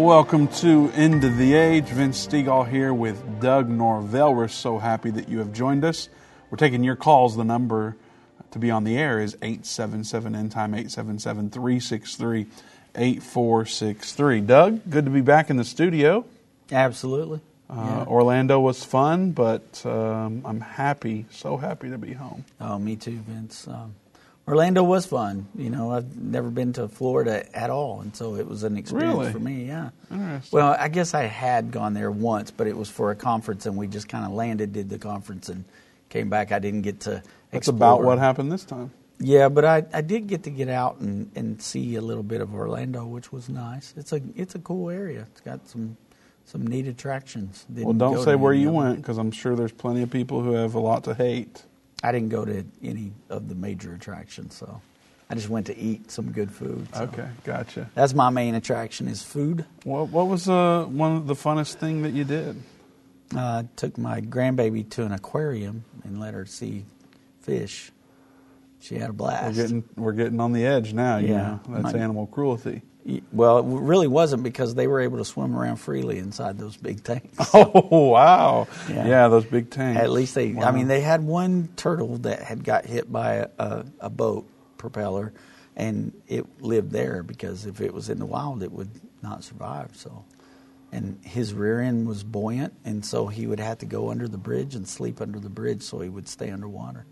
[0.00, 1.84] Welcome to End of the Age.
[1.84, 4.34] Vince Stegall here with Doug Norvell.
[4.34, 6.08] We're so happy that you have joined us.
[6.48, 7.36] We're taking your calls.
[7.36, 7.96] The number
[8.52, 12.46] to be on the air is 877 End Time, 877 363
[12.94, 14.40] 8463.
[14.40, 16.24] Doug, good to be back in the studio.
[16.72, 17.40] Absolutely.
[17.68, 22.46] Uh, Orlando was fun, but um, I'm happy, so happy to be home.
[22.58, 23.68] Oh, me too, Vince.
[23.68, 23.94] Um,
[24.48, 25.46] Orlando was fun.
[25.54, 29.16] You know, I've never been to Florida at all, and so it was an experience
[29.18, 29.32] Really?
[29.32, 29.64] for me.
[29.66, 29.90] Yeah.
[30.50, 33.76] Well, I guess I had gone there once, but it was for a conference, and
[33.76, 35.64] we just kind of landed, did the conference, and
[36.08, 36.52] came back.
[36.52, 37.22] I didn't get to.
[37.52, 37.76] That's explore.
[37.76, 38.90] about what happened this time.
[39.22, 42.40] Yeah, but I, I did get to get out and, and see a little bit
[42.40, 43.92] of Orlando, which was nice.
[43.96, 45.26] It's a it's a cool area.
[45.30, 45.96] It's got some
[46.46, 47.66] some neat attractions.
[47.68, 50.52] Well, Didn't don't say where you went because I'm sure there's plenty of people who
[50.52, 51.64] have a lot to hate.
[52.02, 54.80] I didn't go to any of the major attractions, so
[55.28, 56.88] I just went to eat some good food.
[56.94, 57.02] so.
[57.04, 57.90] Okay, gotcha.
[57.94, 59.64] That's my main attraction is food.
[59.84, 62.62] What, what was uh, one of the funnest thing that you did?
[63.36, 66.84] Uh, took my grandbaby to an aquarium and let her see
[67.42, 67.92] fish.
[68.80, 69.56] She had a We're blast.
[69.56, 71.18] getting we're getting on the edge now.
[71.18, 71.58] You Yeah.
[71.68, 72.82] know, that's My- animal cruelty.
[73.32, 77.04] Well, it really wasn't because they were able to swim around freely inside those big
[77.04, 77.50] tanks.
[77.54, 78.68] Oh wow!
[78.88, 79.04] Yeah.
[79.04, 80.02] Yeah, those big tanks.
[80.02, 80.72] At least they, I Wow.
[80.72, 84.46] mean, they had one turtle that had got hit by a, a, a boat
[84.78, 85.32] propeller,
[85.76, 88.90] and it lived there because if it was in the wild, it would
[89.22, 89.90] not survive.
[89.96, 90.24] So,
[90.92, 94.38] and his rear end was buoyant, and so he would have to go under the
[94.38, 97.06] bridge and sleep under the bridge so he would stay underwater.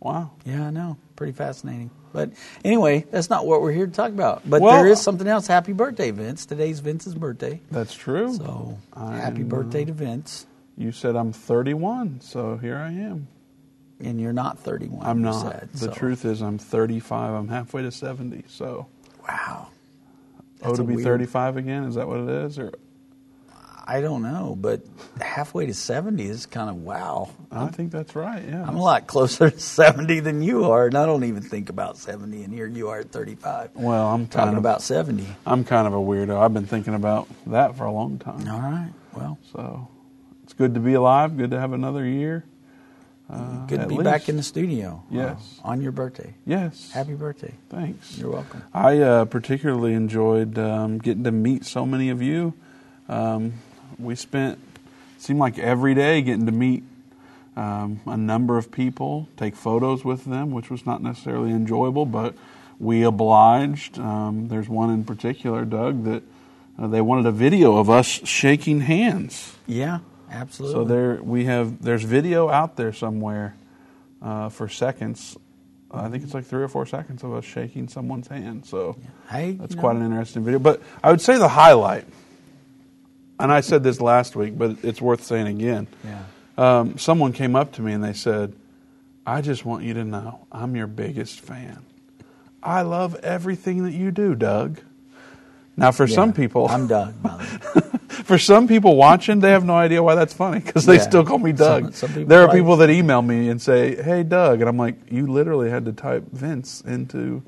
[0.00, 0.30] Wow.
[0.44, 1.90] Yeah, I know, pretty fascinating.
[2.12, 2.30] But
[2.64, 4.48] anyway, that's not what we're here to talk about.
[4.48, 5.46] But Well- there is something else.
[5.46, 6.46] Happy birthday, Vince!
[6.46, 8.32] Today's Vince's birthday, That's true.
[8.34, 10.46] so I happy birthday to Vince.
[10.76, 13.26] You said I'm 31, so here I am.
[14.00, 15.04] And you're not 31.
[15.04, 15.42] I'm not.
[15.42, 17.34] said, the so- truth is, I'm 35.
[17.34, 18.44] I'm halfway to 70.
[18.46, 18.86] So,
[19.28, 19.66] Wow.
[20.62, 21.82] oh, to be weird- 35 again?
[21.84, 22.58] Is that what it is?
[22.60, 22.72] Or
[23.90, 24.82] I don't know, but
[25.18, 27.30] halfway to 70 is kind of wow.
[27.50, 28.44] I think that's right.
[28.46, 28.62] Yeah.
[28.62, 31.96] I'm a lot closer to 70 than you are, and I don't even think about
[31.96, 33.70] 70, and here you are at 35.
[33.74, 35.26] Well, I'm kind Talking of about 70.
[35.46, 36.38] I'm kind of a weirdo.
[36.38, 38.46] I've been thinking about that for a long time.
[38.46, 38.92] All right.
[39.14, 39.88] Well, So
[40.44, 41.38] it's good to be alive.
[41.38, 42.44] Good to have another year.
[43.30, 44.04] Uh, good to be least.
[44.04, 45.02] back in the studio.
[45.10, 45.60] Yes.
[45.64, 46.34] uh, on your birthday.
[46.44, 46.90] Yes.
[46.92, 47.54] Happy birthday.
[47.70, 48.18] Thanks.
[48.18, 48.62] You're welcome.
[48.74, 52.52] I uh, particularly enjoyed um, getting to meet so many of you.
[53.08, 53.54] Um,
[53.98, 54.58] we spent
[55.18, 56.84] seemed like every day getting to meet
[57.56, 62.34] um, a number of people, take photos with them, which was not necessarily enjoyable, but
[62.78, 63.98] we obliged.
[63.98, 66.22] Um, there's one in particular, Doug, that
[66.78, 69.56] uh, they wanted a video of us shaking hands.
[69.66, 69.98] Yeah,
[70.30, 70.74] absolutely.
[70.74, 73.56] So there we have there's video out there somewhere
[74.22, 75.36] uh, for seconds.
[75.90, 78.66] I think it's like three or four seconds of us shaking someone's hand.
[78.66, 78.96] So
[79.30, 80.60] Hey, that's you know- quite an interesting video.
[80.60, 82.04] But I would say the highlight,
[83.38, 85.86] and I said this last week, but it's worth saying again.
[86.04, 86.22] Yeah.
[86.56, 88.52] Um, someone came up to me and they said,
[89.26, 91.78] "I just want you to know I'm your biggest fan.
[92.62, 94.80] I love everything that you do, Doug."
[95.76, 97.98] Now, for some people, I'm Doug, by the way.
[98.24, 101.02] for some people watching, they have no idea why that's funny because they Yeah.
[101.02, 101.94] still call me Doug.
[101.94, 104.96] Some- some there are people that email me and say, "Hey, Doug," and I'm like,
[105.12, 107.42] "You literally had to type Vince into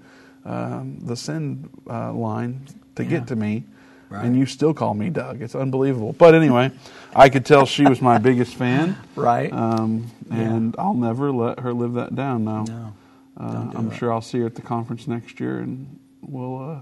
[0.45, 2.61] um, the send uh, line
[2.95, 3.11] to Yeah.
[3.11, 3.65] get to me,
[4.11, 4.25] Right.
[4.25, 5.41] and you still call me Doug.
[5.41, 6.73] It's unbelievable." But anyway,
[7.15, 9.53] I could tell she was my biggest fan, Right.
[9.53, 12.45] Um, and I'll never let her live that down.
[12.45, 12.93] Now, No,
[13.37, 13.97] uh, do I'm it.
[13.97, 16.81] sure I'll see her at the conference next year, and we'll uh,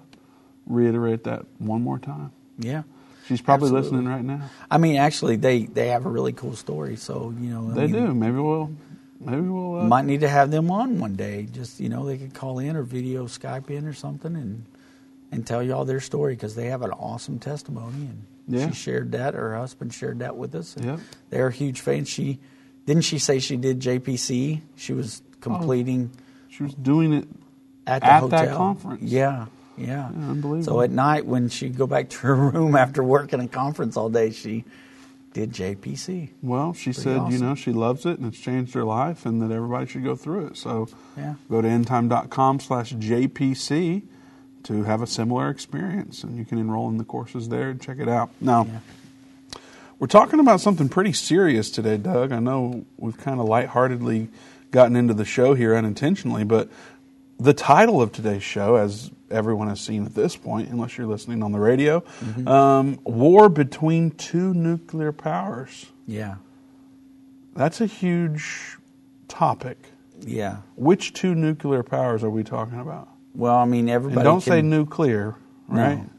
[0.66, 2.32] reiterate that one more time.
[2.58, 2.82] yeah.
[3.26, 3.90] She's probably Absolutely.
[3.98, 4.48] listening right now.
[4.70, 6.96] I mean, actually, they, they have a really cool story.
[6.96, 8.14] So, you know, I They mean, do.
[8.14, 8.70] Maybe we'll.
[9.20, 9.80] Maybe we'll.
[9.80, 11.46] Uh, Might need to have them on one day.
[11.52, 14.64] Just you know, they could call in or video Skype in or something and
[15.30, 18.06] and tell you all their story because they have an awesome testimony.
[18.08, 18.68] And Yeah.
[18.70, 19.34] she shared that.
[19.34, 20.74] Her husband shared that with us.
[20.80, 21.00] Yep.
[21.30, 22.08] They're huge fans.
[22.08, 22.38] She
[22.86, 24.62] didn't she say she did JPC?
[24.76, 27.28] She was completing oh, she was doing it.
[27.86, 28.46] at the at hotel.
[28.46, 29.02] that conference.
[29.02, 29.46] Yeah.
[29.76, 29.86] Yeah.
[29.86, 30.64] Yeah, unbelievable.
[30.64, 34.08] So at night when she'd go back to her room after working a conference all
[34.08, 34.64] day, she
[35.34, 36.30] did JPC.
[36.42, 39.40] Well, she Pretty said, you know, she loves it and it's changed her life, and
[39.40, 40.56] that everybody should go through it.
[40.56, 41.34] So, Yeah.
[41.48, 44.02] go to endtime.com/jpc
[44.68, 47.98] to have a similar experience, and you can enroll in the courses there and check
[47.98, 48.30] it out.
[48.40, 48.78] Now, Yeah.
[49.98, 52.32] we're talking about something pretty serious today, Doug.
[52.32, 54.28] I know we've kind of lightheartedly
[54.70, 56.68] gotten into the show here unintentionally, but
[57.40, 61.42] the title of today's show, as everyone has seen at this point, unless you're listening
[61.42, 62.48] on the radio, Mm-hmm.
[62.48, 65.86] um, War Between Two Nuclear Powers.
[66.06, 66.36] Yeah.
[67.54, 68.76] That's a huge
[69.28, 69.78] topic.
[70.20, 70.58] Yeah.
[70.76, 73.08] Which two nuclear powers are we talking about?
[73.38, 74.20] Well, I mean, everybody.
[74.20, 75.36] And don't can, say nuclear,
[75.68, 75.98] right?
[75.98, 76.10] No.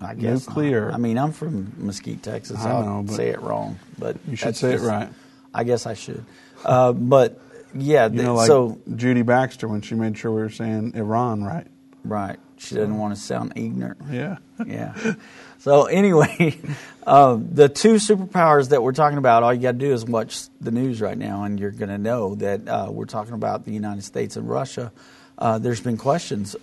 [0.00, 0.54] I guess not.
[0.56, 0.92] Nuclear.
[0.92, 2.60] I mean, I'm from Mesquite, Texas.
[2.60, 5.08] I I'll know, but say it wrong, but You should say just- it right.
[5.54, 6.24] I guess I should.
[6.64, 7.40] Uh, but
[7.74, 11.42] yeah, You know, like so Judy Baxter when she made sure we were saying Iran
[11.42, 11.66] right.
[12.04, 12.38] right.
[12.58, 13.98] She doesn't want to sound ignorant.
[14.10, 14.36] Yeah.
[14.66, 15.14] yeah.
[15.58, 16.58] So anyway,
[17.06, 20.48] um, the two superpowers that we're talking about, all you got to do is watch
[20.60, 23.72] the news right now, and you're going to know that uh, we're talking about the
[23.72, 24.92] United States and Russia.
[25.38, 26.56] Uh, there's been questions: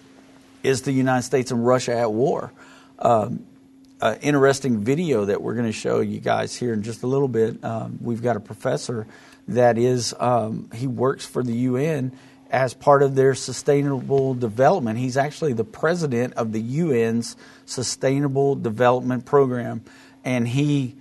[0.62, 2.52] Is the United States and Russia at war?
[3.00, 3.46] Um,
[4.02, 7.28] uh, interesting video that we're going to show you guys here in just a little
[7.28, 7.64] bit.
[7.64, 9.08] Um, we've got a professor
[9.48, 12.12] that is um, he works for the UN
[12.52, 15.00] as part of their sustainable development.
[15.00, 17.36] He's actually the president of the UN's
[17.66, 19.84] Sustainable Development Program,
[20.24, 20.96] and he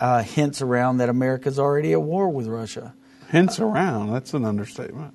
[0.00, 2.94] uh, hints around that America's already at war with Russia.
[3.30, 4.12] Hints around.
[4.12, 5.14] That's an understatement.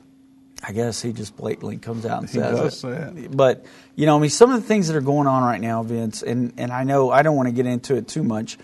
[0.66, 2.78] I guess he just blatantly comes out and He says does it.
[2.78, 3.36] say it.
[3.36, 3.66] But
[3.96, 6.24] you know, I mean, some of the things that are going on right now, Vince,
[6.24, 8.58] and and I know I don't want to get into it too much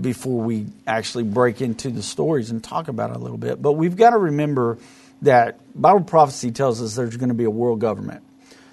[0.00, 3.62] before we actually break into the stories and talk about it a little bit.
[3.62, 4.78] But we've got to remember
[5.22, 8.22] that Bible prophecy tells us there's going to be a world government.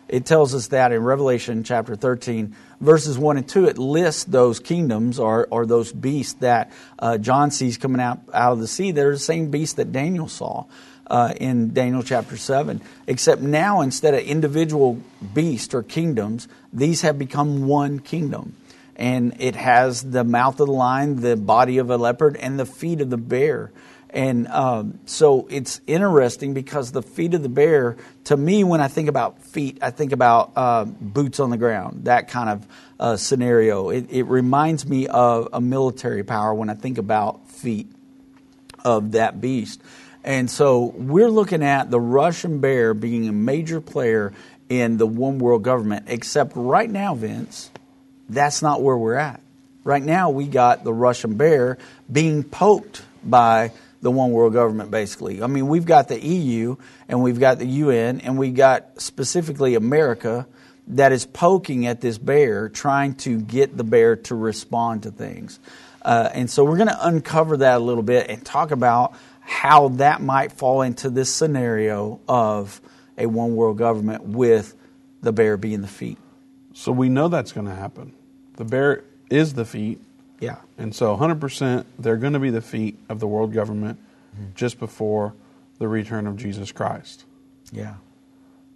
[0.10, 4.60] It tells us that in Revelation chapter 13, verses 1 and 2, it lists those
[4.60, 8.92] kingdoms or, or those beasts that uh, John sees coming out, out of the sea.
[8.92, 10.66] They're the same beasts that Daniel saw
[11.10, 12.82] uh, in Daniel chapter 7.
[13.08, 15.02] Except now, instead of individual
[15.34, 18.56] beasts or kingdoms, these have become one kingdom.
[18.96, 22.66] And it has the mouth of the lion, the body of a leopard, and the
[22.66, 23.72] feet of the bear.
[24.12, 27.96] And um, so it's interesting because the feet of the bear,
[28.26, 32.06] to me, when I think about feet, I think about uh, boots on the ground,
[32.06, 32.68] that kind of
[33.00, 33.90] uh, scenario.
[33.90, 37.92] It, it reminds me of a military power when I think about feet
[38.84, 39.82] of that beast.
[40.24, 44.34] And so we're looking at the Russian bear being a major player
[44.68, 47.72] in the one world government, except right now, Vince,
[48.30, 49.42] that's not where we're at.
[49.84, 51.78] Right now, we got the Russian bear
[52.12, 53.72] being poked by
[54.02, 55.42] the one world government, basically.
[55.42, 56.76] I mean, we've got the EU
[57.08, 60.48] and we've got the UN and we've got specifically America
[60.88, 65.60] that is poking at this bear, trying to get the bear to respond to things.
[66.02, 69.14] Uh, and so we're going to uncover that a little bit and talk about
[69.50, 72.80] how that might fall into this scenario of
[73.18, 74.76] a one world government with
[75.22, 76.20] the bear being the feet.
[76.74, 78.14] So we know that's going to happen.
[78.58, 80.00] The bear is the feet,
[80.40, 80.58] Yeah.
[80.78, 84.00] and so 100% they're going to be the feet of the world government
[84.36, 84.52] mm-hmm.
[84.54, 85.34] just before
[85.80, 87.26] the return of Jesus Christ.
[87.72, 87.96] Yeah.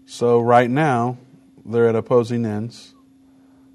[0.08, 1.18] So right now
[1.64, 2.96] they're at opposing ends.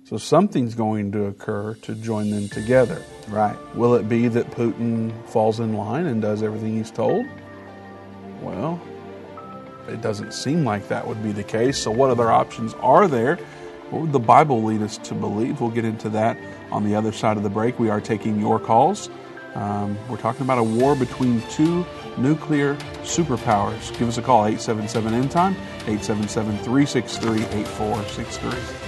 [0.08, 3.02] So something's going to occur to join them together.
[3.28, 3.58] Right.
[3.76, 7.26] Will it be that Putin falls in line and does everything he's told?
[8.40, 8.80] Well,
[9.86, 11.76] it doesn't seem like that would be the case.
[11.76, 13.36] So, what other options are there?
[13.90, 15.60] What would the Bible lead us to believe?
[15.60, 16.38] We'll get into that
[16.70, 17.78] on the other side of the break.
[17.78, 19.10] We are taking your calls.
[19.54, 21.84] Um, we're talking about a war between two
[22.16, 23.96] nuclear superpowers.
[23.98, 25.52] Give us a call, 877 End Time,
[25.86, 28.87] 877 363 8463.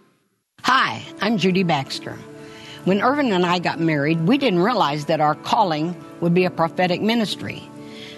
[0.73, 2.17] Hi, I'm Judy Baxter.
[2.85, 6.49] When Irvin and I got married, we didn't realize that our calling would be a
[6.49, 7.61] prophetic ministry.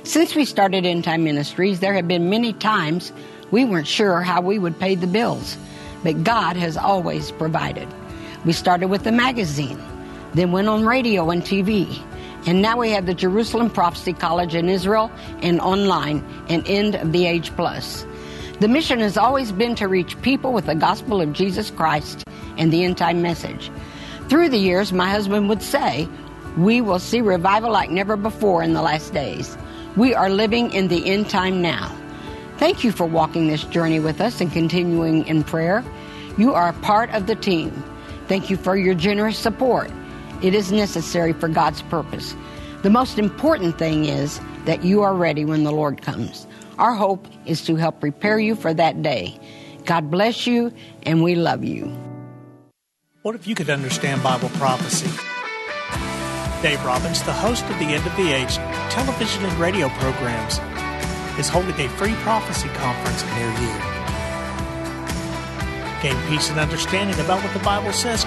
[0.04, 3.12] Since we started End Time Ministries, there have been many times
[3.50, 5.58] we weren't sure how we would pay the bills,
[6.04, 7.88] but God has always provided.
[8.46, 9.82] We started with a magazine,
[10.36, 12.00] then went on radio and TV,
[12.46, 17.14] and now we have the Jerusalem Prophecy College in Israel and online and End of
[17.14, 18.06] the Age Plus.
[18.60, 22.24] The mission has always been to reach people with the gospel of Jesus Christ
[22.58, 23.72] and the end time message.
[24.30, 26.08] Through the years, my husband would say,
[26.58, 29.58] We will see revival like never before in the last days.
[29.96, 31.96] We are living in the end time now.
[32.58, 35.84] Thank you for walking this journey with us and continuing in prayer.
[36.38, 37.72] You are a part of the team.
[38.28, 39.92] Thank you for your generous support.
[40.42, 42.36] It is necessary for God's purpose.
[42.82, 46.48] The most important thing is that you are ready when the Lord comes.
[46.80, 49.38] Our hope is to help prepare you for that day.
[49.86, 51.96] God bless you, and we love you.
[53.24, 55.08] What if you could understand Bible prophecy?
[56.62, 58.56] Dave Robbins, the host of the End of the Age
[58.92, 60.60] television and radio programs,
[61.40, 63.74] is holding a free prophecy conference near you.
[66.04, 68.26] Gain peace and understanding about what the Bible says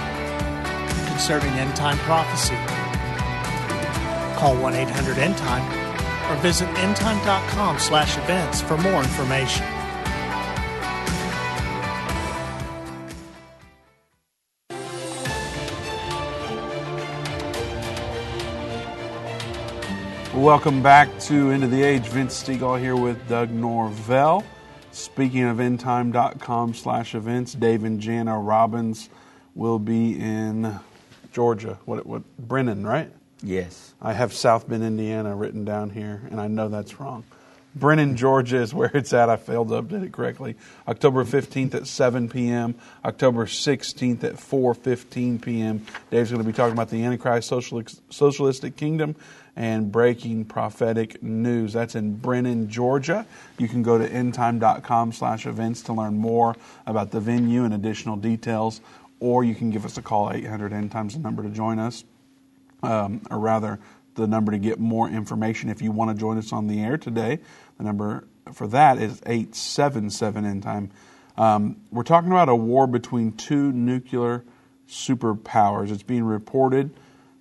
[1.07, 2.57] concerning end time prophecy.
[4.39, 9.76] Call 1 800 End Time or visit endtime.com slash events for more information.
[20.37, 22.03] Welcome back to End of the Age.
[22.03, 24.45] Vince Stegall here with Doug Norvell.
[24.91, 29.09] Speaking of endtime.com slash events, Dave and Jana Robbins
[29.55, 30.79] will be in
[31.33, 31.79] Georgia.
[31.85, 33.11] What, what, Bremen, right?
[33.41, 33.95] Yes.
[33.99, 37.23] I have South Bend, Indiana written down here, and I know that's wrong.
[37.75, 39.29] Bremen, Georgia is where it's at.
[39.29, 40.55] I failed to update it correctly.
[40.87, 45.85] October 15th at 7 p.m., October 16th at 4.15 p.m.
[46.11, 47.51] Dave's going to be talking about the Antichrist
[48.09, 49.15] Socialistic Kingdom
[49.57, 51.73] and breaking prophetic news.
[51.73, 53.25] That's in Bremen, Georgia.
[53.57, 58.17] You can go to endtime.com slash events to learn more about the venue and additional
[58.17, 58.81] details,
[59.19, 62.03] or you can give us a call, 800 End Times, the number to join us,
[62.83, 63.79] um, or rather,
[64.13, 66.97] the number to get more information if you want to join us on the air
[66.97, 67.39] today.
[67.79, 70.91] The number for that is 877 End Time.
[71.35, 74.43] Um, we're talking about a war between two nuclear
[74.87, 75.91] superpowers.
[75.91, 76.91] It's being reported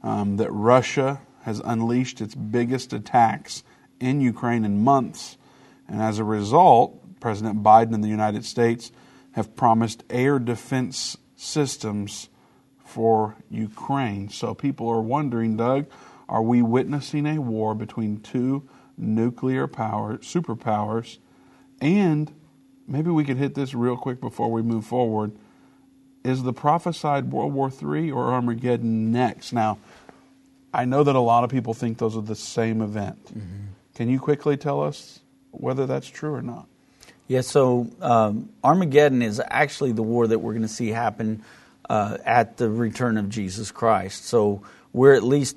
[0.02, 3.62] um, that Russia has unleashed its biggest attacks
[4.00, 5.38] in Ukraine in months.
[5.86, 8.90] And as a result, President Biden and the United States
[9.30, 12.28] have promised air defense systems
[12.84, 14.28] for Ukraine.
[14.28, 15.86] So people are wondering, Doug,
[16.28, 21.18] are we witnessing a war between two nuclear power superpowers?
[21.80, 22.32] And
[22.88, 25.30] maybe we could hit this real quick before we move forward.
[26.24, 29.52] Is the prophesied World War III or Armageddon next?
[29.52, 29.78] Now,
[30.76, 33.25] I know that a lot of people think those are the same event.
[33.26, 33.66] Mm-hmm.
[33.95, 36.66] Can you quickly tell us whether that's true or not?
[37.28, 41.42] Yeah, so um, Armageddon is actually the war that we're going to see happen
[41.88, 44.26] uh, at the return of Jesus Christ.
[44.26, 45.56] So we're at least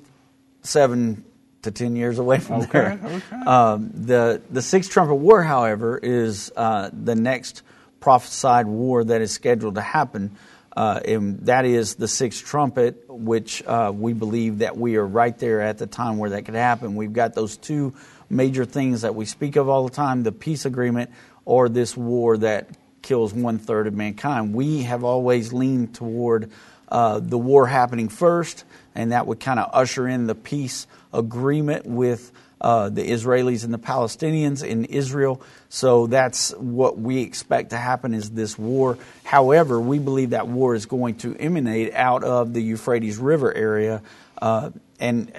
[0.62, 1.22] seven
[1.62, 3.00] to ten years away from okay, there.
[3.04, 3.36] Okay.
[3.46, 7.62] Um, the the Sixth Trumpet War, however, is uh, the next
[8.00, 10.36] prophesied war that is scheduled to happen
[10.76, 15.36] uh, and that is the sixth trumpet, which uh, we believe that we are right
[15.38, 16.94] there at the time where that could happen.
[16.94, 17.94] We've got those two
[18.28, 21.10] major things that we speak of all the time the peace agreement
[21.44, 22.68] or this war that
[23.02, 24.54] kills one third of mankind.
[24.54, 26.50] We have always leaned toward
[26.88, 31.86] uh, the war happening first, and that would kind of usher in the peace agreement
[31.86, 35.40] with uh, the Israelis and the Palestinians in Israel.
[35.68, 38.98] So that's what we expect to happen is this war.
[39.24, 44.02] However, we believe that war is going to emanate out of the Euphrates River area.
[44.40, 45.32] Uh, and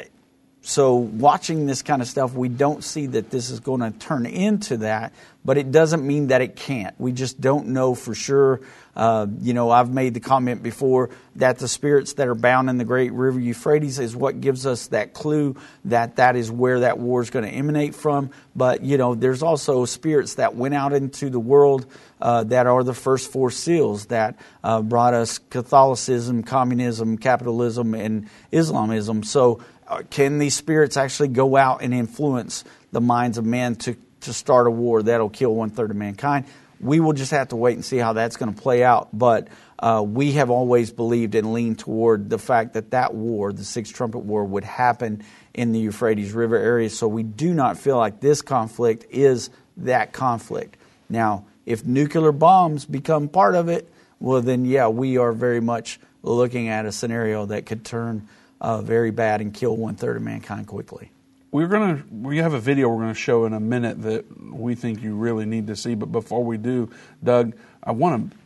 [0.64, 4.28] so watching this kind of stuff, we don't see that this is going to turn
[4.28, 5.12] into that,
[5.44, 6.94] but it doesn't mean that it can't.
[7.00, 8.62] We just don't know for sure.
[8.96, 12.78] Uh, you know, I've made the comment before that the spirits that are bound in
[12.78, 17.00] the great river Euphrates is what gives us that clue that that is where that
[17.00, 18.30] war is going to emanate from.
[18.56, 21.88] But, you know, there's also spirits that went out into the world
[22.22, 28.30] uh, that are the first four seals that uh, brought us Catholicism, communism, capitalism, and
[28.52, 29.24] Islamism.
[29.24, 29.62] So,
[30.10, 34.68] can these spirits actually go out and influence the minds of men to, to start
[34.68, 36.46] a war that'll kill one third of mankind?
[36.80, 39.10] We will just have to wait and see how that's going to play out.
[39.14, 43.64] But uh, we have always believed and leaned toward the fact that that war, the
[43.64, 46.90] Sixth Trumpet War, would happen in the Euphrates River area.
[46.90, 50.78] So we do not feel like this conflict is that conflict.
[51.10, 56.00] Now, if nuclear bombs become part of it, well, then, yeah, we are very much
[56.24, 58.28] looking at a scenario that could turn
[58.62, 61.12] uh, very bad and kill one third of mankind quickly.
[61.52, 65.04] We're to we have a video we're to show in a minute that we think
[65.04, 66.90] you really need to see but before we do
[67.22, 67.54] doug
[67.84, 68.38] i want to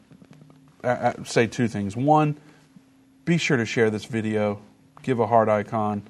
[1.24, 1.96] say two things.
[1.96, 2.38] One
[3.26, 4.62] be sure to share this video.
[5.02, 6.04] Give a heart icon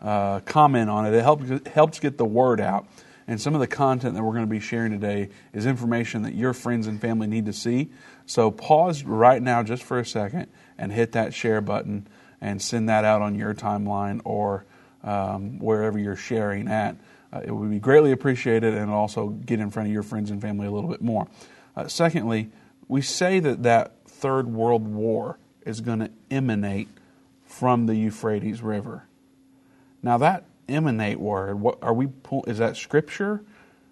[0.00, 1.14] uh, comment on it.
[1.14, 2.86] It helps helps get the word out.
[3.26, 6.34] And some of the content that we're going to be sharing today is information that
[6.34, 7.90] your friends and family need to see.
[8.26, 10.48] So pause right now just for a second
[10.78, 12.08] and hit that share button
[12.40, 14.64] and send that out on your timeline or
[15.02, 16.96] um, wherever you're sharing at.
[17.32, 20.40] Uh, it would be greatly appreciated and also get in front of your friends and
[20.40, 21.28] family a little bit more.
[21.76, 22.50] Uh, secondly,
[22.88, 26.88] we say that that third world war is going to emanate
[27.44, 29.04] from the Euphrates River.
[30.02, 32.08] Now that emanate word, what are we?
[32.46, 33.42] Is that scripture,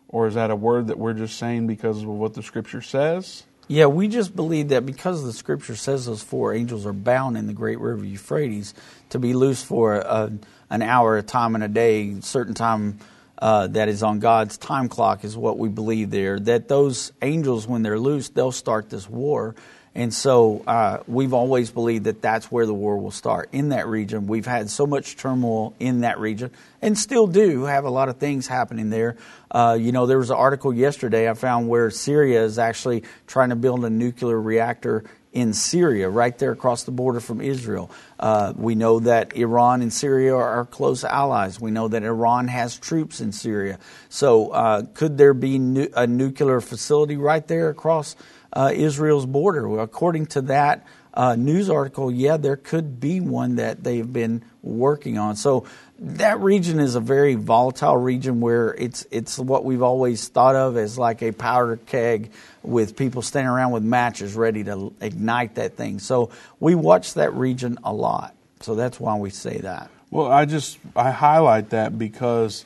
[0.09, 3.45] or is that a word that we're just saying because of what the scripture says?
[3.71, 7.47] Yeah, we just believe that because the scripture says those four angels are bound in
[7.47, 8.73] the great river Euphrates
[9.11, 10.33] to be loose for a,
[10.71, 12.99] an hour, a time, and a day, certain time
[13.41, 16.41] uh, that is on God's time clock is what we believe there.
[16.41, 19.55] That those angels, when they're loose, they'll start this war.
[19.99, 23.89] And so uh, we've always believed that that's where the war will start in that
[23.89, 24.29] region.
[24.29, 28.19] We've had so much turmoil in that region and still do have a lot of
[28.19, 29.17] things happening there.
[29.51, 33.49] Uh, you know, there was an article yesterday I found where Syria is actually trying
[33.49, 35.03] to build a nuclear reactor
[35.33, 37.91] in Syria, right there across the border from Israel.
[38.21, 41.61] Uh, we know that Iran and Syria are close allies.
[41.61, 43.79] We know that Iran has troops in Syria.
[44.09, 48.17] So, uh, could there be nu- a nuclear facility right there across
[48.53, 49.79] uh, Israel's border?
[49.79, 55.19] According to that uh, news article, yeah, there could be one that they've been working
[55.19, 55.37] on.
[55.37, 55.67] So,
[56.01, 60.77] that region is a very volatile region where it's it's what we've always thought of
[60.77, 62.31] as like a powder keg
[62.63, 65.99] with people standing around with matches ready to ignite that thing.
[65.99, 68.35] So we watch that region a lot.
[68.61, 69.91] So that's why we say that.
[70.11, 72.65] Well, I just I highlight that because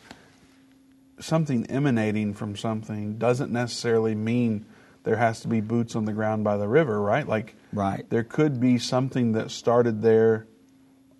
[1.19, 4.67] something emanating from something doesn't necessarily mean
[5.04, 7.26] there has to be boots on the ground by the river, right?
[7.26, 8.09] Like right.
[8.11, 10.47] there could be something that started there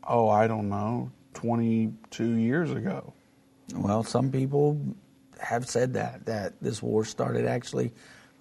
[0.07, 3.15] oh, I don't know, 22 years ago.
[3.75, 4.81] Well, some people
[5.41, 7.93] have said that that this war started actually,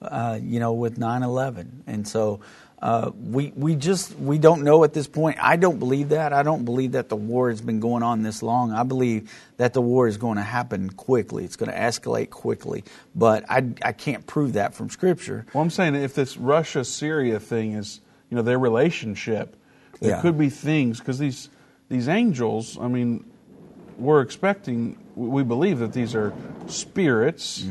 [0.01, 2.41] uh, you know, with 9/11, and so
[2.81, 5.38] uh, we we just we don't know at this point.
[5.39, 6.33] I don't believe that.
[6.33, 8.71] I don't believe that the war has been going on this long.
[8.71, 11.45] I believe that the war is going to happen quickly.
[11.45, 12.83] It's going to escalate quickly,
[13.13, 15.45] but I I can't prove that from Scripture.
[15.53, 19.55] Well, I'm saying if this Russia Syria thing is you know their relationship,
[20.00, 20.21] there Yeah.
[20.21, 21.50] could be things because these
[21.88, 22.79] these angels.
[22.81, 23.25] I mean,
[24.00, 24.98] we're expecting.
[25.15, 26.33] We believe that these are
[26.65, 27.63] spirits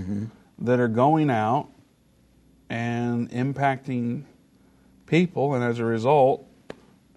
[0.61, 1.69] that are going out
[2.69, 4.25] and impacting
[5.11, 6.47] people, and as a result,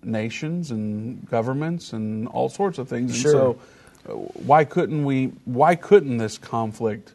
[0.02, 3.16] nations and governments and all sorts of things.
[3.16, 3.32] Sure.
[3.32, 3.60] And
[4.06, 5.28] so, uh, why couldn't we?
[5.46, 7.14] Why couldn't this conflict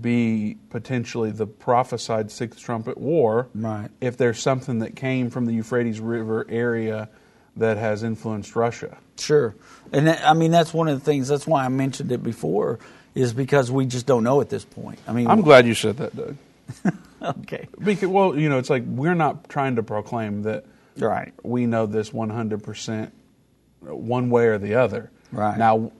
[0.00, 3.48] be potentially the prophesied sixth trumpet war?
[3.54, 3.88] Right.
[4.00, 7.08] If there's something that came from the Euphrates River area
[7.56, 8.98] that has influenced Russia.
[9.18, 9.54] Sure,
[9.92, 11.28] and that, I mean that's one of the things.
[11.28, 12.78] That's why I mentioned it before,
[13.14, 14.98] is because we just don't know at this point.
[15.08, 16.36] I mean, I'm glad you said that, Doug.
[17.40, 20.64] okay, Because, well, you know, it's like we're not trying to proclaim that
[20.98, 23.10] right, we know this 100%
[23.80, 25.10] one way or the other.
[25.32, 25.56] Right.
[25.58, 25.92] Now,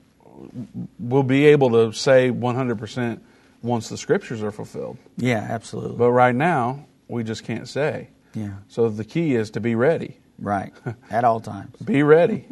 [0.99, 3.21] we'll be able to say 100%
[3.63, 4.97] once the scriptures are fulfilled.
[5.17, 8.09] yeah, absolutely, But right now, we just can't say.
[8.35, 10.19] yeah, So the key is to be ready.
[10.39, 10.73] right,
[11.11, 11.75] at all times.
[11.85, 12.45] Be ready.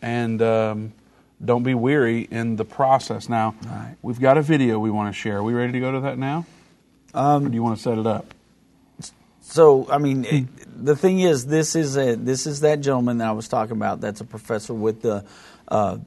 [0.00, 0.92] and um,
[1.44, 3.28] don't be weary in the process.
[3.28, 3.96] Now, Right.
[4.02, 5.38] we've got a video we want to share.
[5.38, 6.46] Are we ready to go to that now?
[7.14, 8.32] Um, do you want to set it up?
[9.40, 10.46] So I mean, it,
[10.84, 14.00] the thing is, this is a this is that gentleman that I was talking about.
[14.00, 15.24] That's a professor with the
[15.68, 15.98] uh,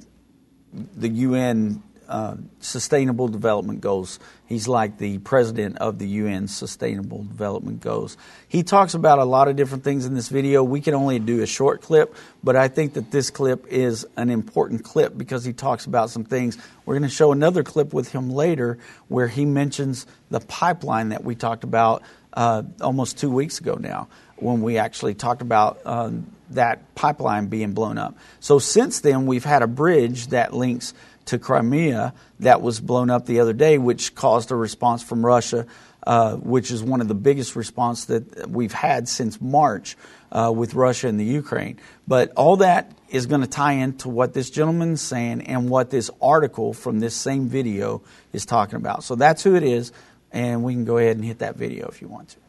[0.74, 4.20] the UN uh, Sustainable Development Goals.
[4.46, 8.18] He's like the president of the UN Sustainable Development Goals.
[8.48, 10.63] He talks about a lot of different things in this video.
[10.63, 14.30] We can only do a short clip, but I think that this clip is an
[14.30, 16.58] important clip because he talks about some things.
[16.86, 21.24] We're going to show another clip with him later where he mentions the pipeline that
[21.24, 26.28] we talked about uh, almost two weeks ago now when we actually talked about um,
[26.52, 28.18] that pipeline being blown up.
[28.39, 30.94] So since then, we've had a bridge that links
[31.25, 35.65] to Crimea that was blown up the other day, which caused a response from Russia,
[36.05, 39.97] uh, which is one of the biggest response that we've had since March
[40.31, 41.79] uh, with Russia and the Ukraine.
[42.07, 46.11] But all that is going to tie into what this gentleman's saying and what this
[46.21, 49.03] article from this same video is talking about.
[49.03, 49.91] So that's who it is,
[50.31, 52.44] and we can go ahead and hit that video if you want to.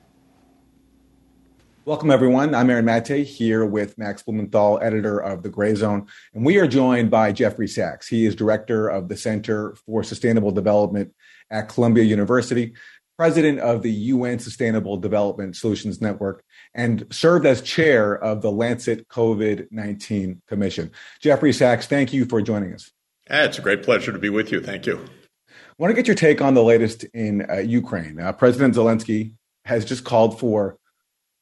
[1.87, 2.53] Welcome, everyone.
[2.53, 6.09] I'm Aaron Mate here with Max Blumenthal, editor of The Gray Zone.
[6.35, 8.09] And we are joined by Jeffrey Sachs.
[8.09, 11.14] He is director of the Center for Sustainable Development
[11.49, 12.75] at Columbia University,
[13.16, 16.42] president of the UN Sustainable Development Solutions Network,
[16.75, 20.90] and served as chair of the Lancet COVID 19 Commission.
[21.20, 22.90] Jeffrey Sachs, thank you for joining us.
[23.31, 24.61] It's a great pleasure to be with you.
[24.61, 24.99] Thank you.
[25.49, 28.18] I want to get your take on the latest in uh, Ukraine.
[28.18, 30.79] Uh, President Zelensky has just called for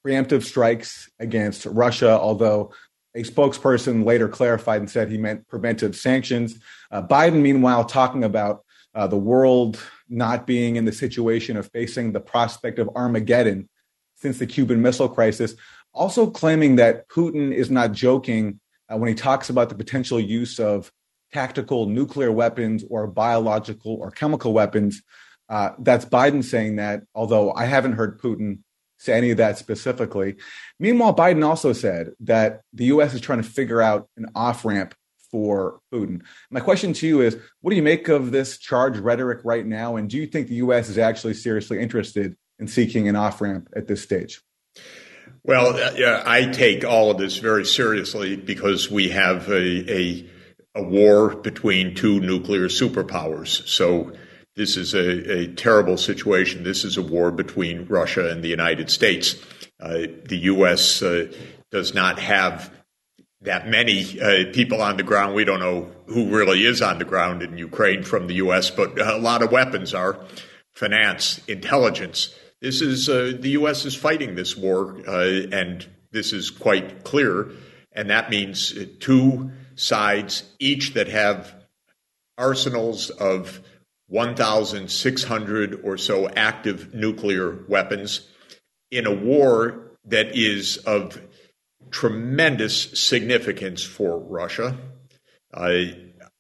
[0.04, 2.72] preemptive strikes against Russia, although
[3.14, 6.58] a spokesperson later clarified and said he meant preventive sanctions.
[6.90, 8.64] Uh, Biden, meanwhile, talking about
[8.94, 13.68] uh, the world not being in the situation of facing the prospect of Armageddon
[14.16, 15.54] since the Cuban Missile Crisis,
[15.92, 18.60] also claiming that Putin is not joking
[18.92, 20.92] uh, when he talks about the potential use of
[21.32, 25.02] tactical nuclear weapons or biological or chemical weapons.
[25.48, 28.60] Uh, that's Biden saying that, although I haven't heard Putin
[29.04, 30.36] say any of that specifically.
[30.78, 33.14] Meanwhile, Biden also said that the U.S.
[33.14, 34.94] is trying to figure out an off ramp
[35.30, 36.22] for Putin.
[36.50, 39.96] My question to you is what do you make of this charged rhetoric right now?
[39.96, 40.88] And do you think the U.S.
[40.88, 44.40] is actually seriously interested in seeking an off ramp at this stage?
[45.42, 50.30] Well, uh, I take all of this very seriously because we have a, a,
[50.76, 53.66] a war between two nuclear superpowers.
[53.68, 54.12] So
[54.56, 56.62] this is a, a, terrible situation.
[56.62, 59.34] This is a war between Russia and the United States.
[59.80, 61.02] Uh, the U.S.
[61.02, 61.32] Uh,
[61.70, 62.72] does not have
[63.40, 65.34] that many uh, people on the ground.
[65.34, 68.98] We don't know who really is on the ground in Ukraine from the U.S., but
[68.98, 70.18] a lot of weapons are
[70.70, 72.34] finance, intelligence.
[72.60, 73.84] This is uh, the U.S.
[73.84, 77.50] is fighting this war, uh, and this is quite clear.
[77.92, 81.54] And that means two sides, each that have
[82.38, 83.60] arsenals of
[84.08, 88.28] 1,600 or so active nuclear weapons
[88.90, 91.20] in a war that is of
[91.90, 94.76] tremendous significance for Russia
[95.52, 95.74] uh,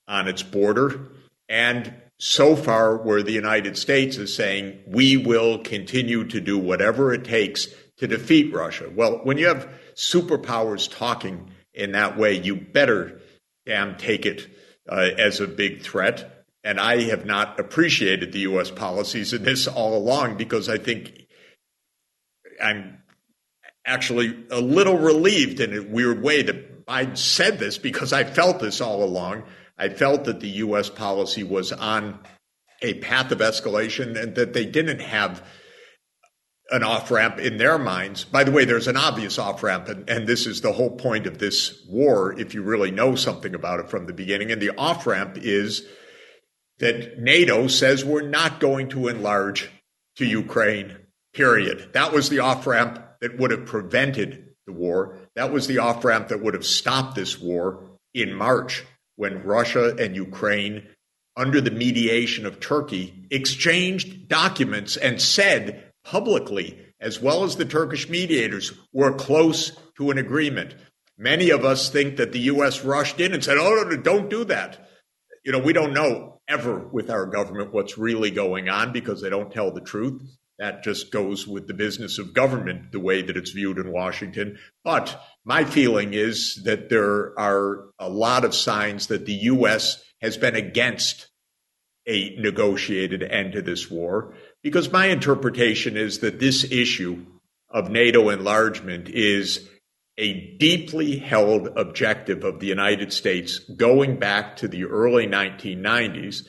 [0.06, 1.08] on its border
[1.48, 7.12] and so far where the United States is saying we will continue to do whatever
[7.12, 8.90] it takes to defeat Russia.
[8.94, 13.20] Well, when you have superpowers talking in that way, you better
[13.66, 14.48] damn take it
[14.88, 16.33] uh, as a big threat.
[16.64, 18.70] And I have not appreciated the U.S.
[18.70, 21.26] policies in this all along because I think
[22.62, 23.02] I'm
[23.86, 28.60] actually a little relieved in a weird way that Biden said this because I felt
[28.60, 29.44] this all along
[29.76, 30.88] I felt that the U.S.
[30.88, 32.20] policy was on
[32.82, 35.44] a path of escalation and that they didn't have
[36.70, 38.24] an off ramp in their minds.
[38.24, 41.26] By the way, there's an obvious off ramp, and, and, this is the whole point
[41.26, 44.50] of this war, if you really know something about it from the beginning.
[44.50, 45.86] And the off ramp is
[46.78, 49.70] that NATO says we're not going to enlarge
[50.16, 50.96] to Ukraine,
[51.32, 51.90] period.
[51.92, 55.18] That was the off ramp that would have prevented the war.
[55.36, 58.84] That was the off ramp that would have stopped this war in March
[59.16, 60.86] when Russia and Ukraine,
[61.36, 68.08] under the mediation of Turkey, exchanged documents and said publicly, as well as the Turkish
[68.08, 70.74] mediators, we're close to an agreement.
[71.16, 72.84] Many of us think that the U.S.
[72.84, 74.88] rushed in and said, oh, no, no, don't do that.
[75.44, 79.30] You know, we don't know ever with our government what's really going on because they
[79.30, 80.22] don't tell the truth.
[80.58, 84.58] That just goes with the business of government, the way that it's viewed in Washington.
[84.84, 90.04] But my feeling is that there are a lot of signs that the U.S.
[90.20, 91.28] has been against
[92.06, 97.24] a negotiated end to this war, because my interpretation is that this issue
[97.70, 99.68] of NATO enlargement is
[100.16, 106.46] a deeply held objective of the United States going back to the early 1990s.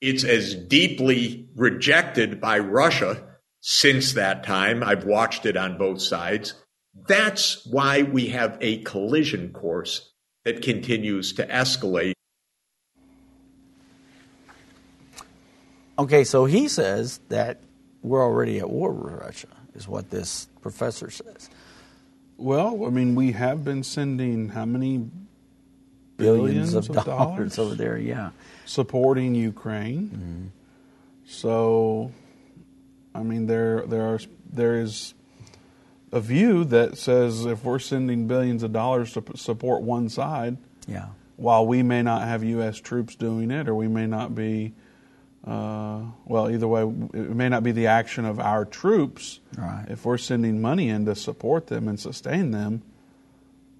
[0.00, 3.22] It's as deeply rejected by Russia
[3.60, 4.82] since that time.
[4.82, 6.54] I've watched it on both sides.
[7.06, 10.12] That's why we have a collision course
[10.44, 12.14] that continues to escalate.
[15.98, 17.60] Okay, so he says that
[18.02, 21.48] we're already at war with Russia, is what this professor says.
[22.42, 25.08] Well, I mean, we have been sending how many
[26.16, 28.30] billions, billions of, of, dollars, dollars over there, yeah.
[28.64, 30.08] Supporting Ukraine.
[30.08, 30.46] Mm-hmm.
[31.24, 32.12] So
[33.14, 34.18] I mean, there there are
[34.52, 35.14] there is
[36.10, 41.08] a view that says if we're sending billions of dollars to support one side, yeah,
[41.36, 42.78] while we may not have U.S.
[42.78, 44.72] troops doing it, or we may not be,
[45.46, 49.40] uh, well, either way, it may not be the action of our troops.
[49.56, 49.86] Right.
[49.88, 52.82] If we're sending money in to support them and sustain them,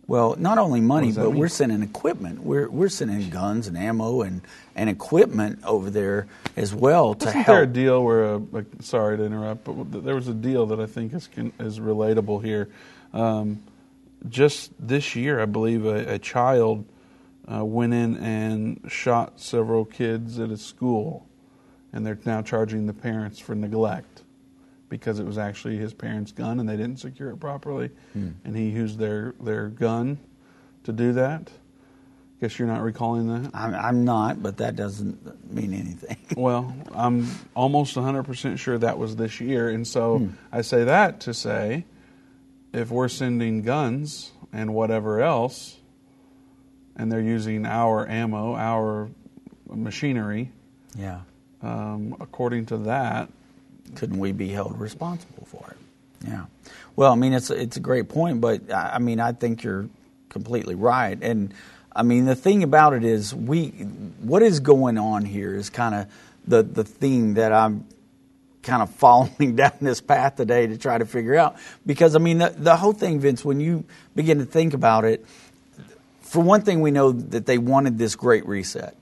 [0.09, 1.39] well, not only money, but mean?
[1.39, 2.43] we're sending equipment.
[2.43, 4.43] We're we're sending guns and ammo and,
[4.75, 7.57] and equipment over there as well to Wasn't help.
[7.57, 10.87] there a deal where, like, sorry to interrupt, but there was a deal that I
[10.87, 11.29] think is
[11.61, 12.69] is relatable here.
[13.15, 13.63] Um,
[14.29, 16.85] just this year, I believe a, a child
[17.51, 21.27] uh, went in and shot several kids at a school,
[21.93, 24.23] and they're now charging the parents for neglect
[24.89, 28.31] because it was actually his parents' gun and they didn't secure it properly, hmm.
[28.45, 30.19] and he used their their gun
[30.85, 31.51] to do that.
[32.41, 33.53] Guess you're not recalling that.
[33.55, 36.17] I'm, I'm not, but that doesn't mean anything.
[36.37, 40.31] well, I'm almost 100% sure that was this year, and so hmm.
[40.51, 41.85] I say that to say,
[42.73, 45.79] if we're sending guns and whatever else,
[46.97, 49.09] and they're using our ammo, our
[49.71, 50.51] machinery,
[50.99, 51.21] yeah.
[51.63, 53.29] Um, according to that,
[53.95, 55.77] couldn't we be held responsible for it?
[56.29, 56.47] Yeah.
[56.97, 59.89] Well, I mean, it's it's a great point, but I mean, I think you're
[60.29, 61.19] completely right.
[61.21, 61.55] And
[61.95, 63.69] I mean, the thing about it is, we
[64.21, 66.07] what is going on here is kind of
[66.47, 67.87] the the theme that I'm
[68.63, 71.57] kind of following down this path today to try to figure out.
[71.87, 75.25] Because I mean, the, the whole thing, Vince, when you begin to think about it,
[76.21, 78.97] for one thing, we know that they wanted this great reset.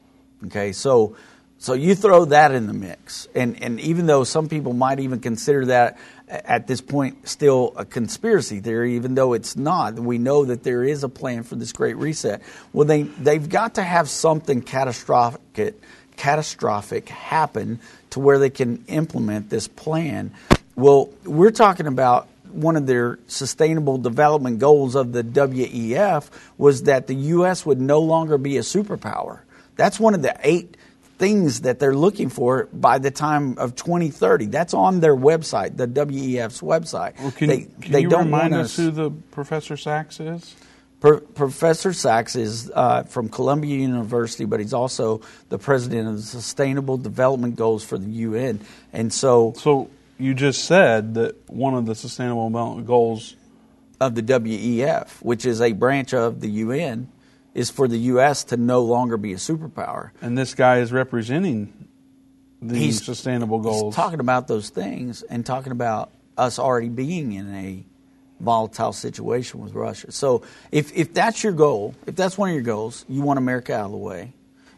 [0.46, 1.16] Okay, so
[1.60, 5.20] So you throw that in the mix, and and even though some people might even
[5.20, 10.46] consider that at this point still a conspiracy theory, even though it's not, we know
[10.46, 12.40] that there is a plan for this great reset.
[12.72, 15.78] Well, they they've got to have something catastrophic
[16.16, 17.78] catastrophic happen
[18.10, 20.32] to where they can implement this plan.
[20.76, 27.06] Well, we're talking about one of their sustainable development goals of the WEF was that
[27.06, 27.66] the U.S.
[27.66, 29.40] would no longer be a superpower.
[29.76, 30.76] That's one of the eight
[31.20, 34.46] things that they're looking for by the time of 2030.
[34.46, 37.20] That's on their website, the WEF's website.
[37.20, 40.56] Well, can, they, can they you don't remind us who the Professor Sachs is?
[41.00, 46.22] Pro- Professor Sachs is uh, from Columbia University, but he's also the president of the
[46.22, 48.60] Sustainable Development Goals for the UN.
[48.92, 53.36] And so, So you just said that one of the Sustainable Development Goals.
[54.00, 57.08] of the WEF, which is a branch of the UN,
[57.54, 58.44] is for the U.S.
[58.44, 60.10] to no longer be a superpower.
[60.20, 61.88] And this guy is representing
[62.62, 63.94] the sustainable goals.
[63.94, 67.84] He's talking about those things and talking about us already being in a
[68.40, 70.10] volatile situation with Russia.
[70.12, 73.74] So if, if that's your goal, if that's one of your goals, you want America
[73.74, 74.32] out of the way,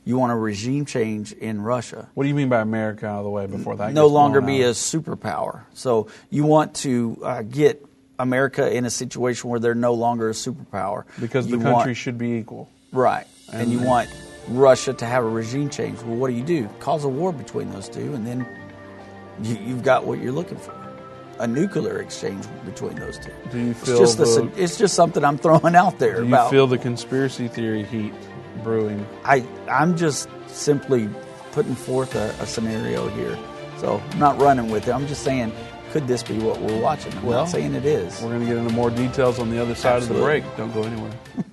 [0.05, 2.09] you want a regime change in Russia.
[2.15, 3.93] what do you mean by America out of the way before that?
[3.93, 4.71] no longer be out?
[4.71, 5.63] a superpower.
[5.75, 7.87] So you want to uh, get
[8.19, 12.19] America in a situation where they're no longer a superpower because the country want- should
[12.19, 12.69] be equal.
[12.93, 14.09] right, and, you want
[14.49, 16.01] Russia to have a regime change.
[16.03, 16.69] Well, what do you do?
[16.81, 18.47] Cause a war between those two, and then
[19.43, 20.75] you, you've got what you're looking for.
[21.39, 23.33] A nuclear exchange between those two.
[23.51, 26.23] Do you It's feel just, a, the- it's just something I'm throwing out there Do
[26.23, 26.51] you about.
[26.51, 28.13] feel the conspiracy theory heat
[28.63, 29.05] brewing?
[29.25, 31.09] I I'm just simply
[31.53, 33.37] putting forth a, a scenario here.
[33.79, 34.93] So I'm not running with it.
[34.93, 35.53] I'm just saying,
[35.93, 37.13] could this be what we're watching?
[37.13, 38.21] I'm Well, not saying it is.
[38.23, 40.39] We're going to get into more details on the other side Absolutely.
[40.39, 40.57] of the break.
[40.57, 41.13] Don't go anywhere.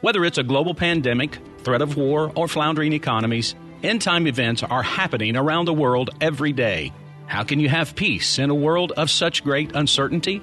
[0.00, 4.82] Whether it's a global pandemic, threat of war, or floundering economies, end time events are
[4.82, 6.92] happening around the world every day.
[7.26, 10.42] How can you have peace in a world of such great uncertainty?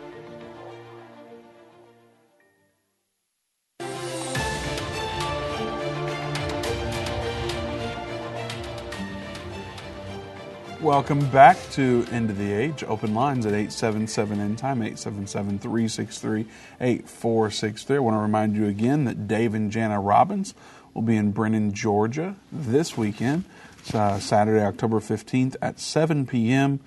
[10.81, 12.83] Welcome back to End of the Age.
[12.83, 16.47] Open lines at 877 End Time, 877 363
[16.81, 17.95] 8463.
[17.95, 20.55] I want to remind you again that Dave and Jana Robbins
[20.95, 23.43] will be in Bremen, Georgia this weekend.
[23.77, 26.79] It's uh, Saturday, October 15th at 7 p.m.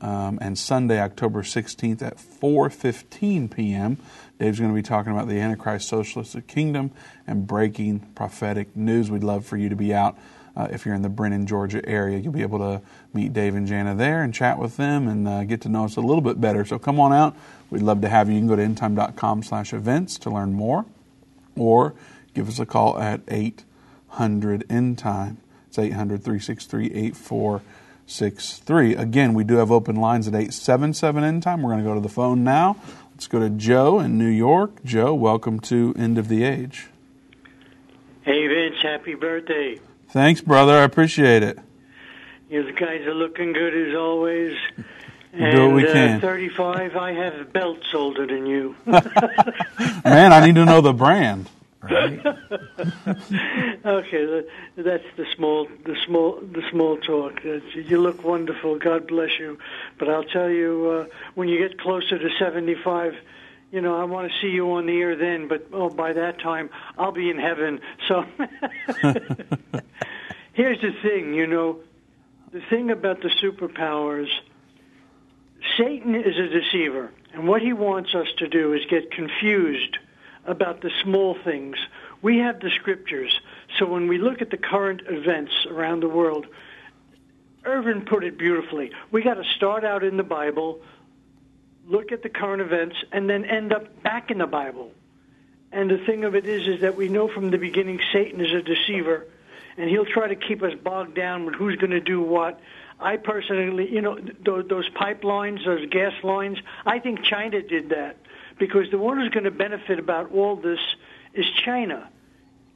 [0.00, 3.98] Um, and Sunday, October 16th at 4:15 p.m.
[4.40, 6.90] Dave's going to be talking about the Antichrist Socialist Kingdom
[7.28, 9.08] and breaking prophetic news.
[9.08, 10.18] We'd love for you to be out
[10.56, 12.18] uh, if you're in the Bremen, Georgia area.
[12.18, 12.80] You'll be able to
[13.12, 15.96] meet Dave and Jana there and chat with them and uh, get to know us
[15.96, 16.64] a little bit better.
[16.64, 17.36] So come on out.
[17.70, 18.34] We'd love to have you.
[18.34, 20.86] You can go to endtime.com slash events to learn more
[21.56, 21.94] or
[22.34, 25.38] give us a call at 800 end time.
[25.68, 28.94] It's 800 363 8463.
[28.94, 31.62] Again, we do have open lines at 877 end time.
[31.62, 32.76] We're going to go to the phone now.
[33.12, 34.84] Let's go to Joe in New York.
[34.84, 36.88] Joe, welcome to End of the Age.
[38.22, 39.80] Hey Vince, happy birthday.
[40.08, 40.72] Thanks, brother.
[40.78, 41.58] I appreciate it.
[42.48, 44.56] You guys are looking good as always.
[45.32, 46.18] We'll do what we can.
[46.18, 48.76] Uh, 35, I have belts older than you.
[48.86, 51.50] Man, I need to know the brand.
[51.82, 52.24] Right.
[53.86, 54.44] okay,
[54.76, 57.44] that's the small, the small, the small talk.
[57.44, 58.78] You look wonderful.
[58.78, 59.58] God bless you.
[59.98, 63.14] But I'll tell you, uh, when you get closer to seventy-five,
[63.70, 65.48] you know, I want to see you on the air then.
[65.48, 67.80] But oh, by that time, I'll be in heaven.
[68.08, 68.24] So
[70.52, 71.80] here's the thing, you know,
[72.52, 74.28] the thing about the superpowers.
[75.76, 79.98] Satan is a deceiver, and what he wants us to do is get confused
[80.44, 81.76] about the small things.
[82.22, 83.40] We have the scriptures,
[83.78, 86.46] so when we look at the current events around the world,
[87.64, 88.92] Irvin put it beautifully.
[89.10, 90.80] We got to start out in the Bible,
[91.86, 94.92] look at the current events, and then end up back in the Bible.
[95.72, 98.52] And the thing of it is, is that we know from the beginning Satan is
[98.52, 99.26] a deceiver,
[99.76, 102.60] and he'll try to keep us bogged down with who's going to do what.
[102.98, 108.16] I personally, you know, those pipelines, those gas lines, I think China did that
[108.58, 110.80] because the one who's going to benefit about all this
[111.34, 112.08] is China.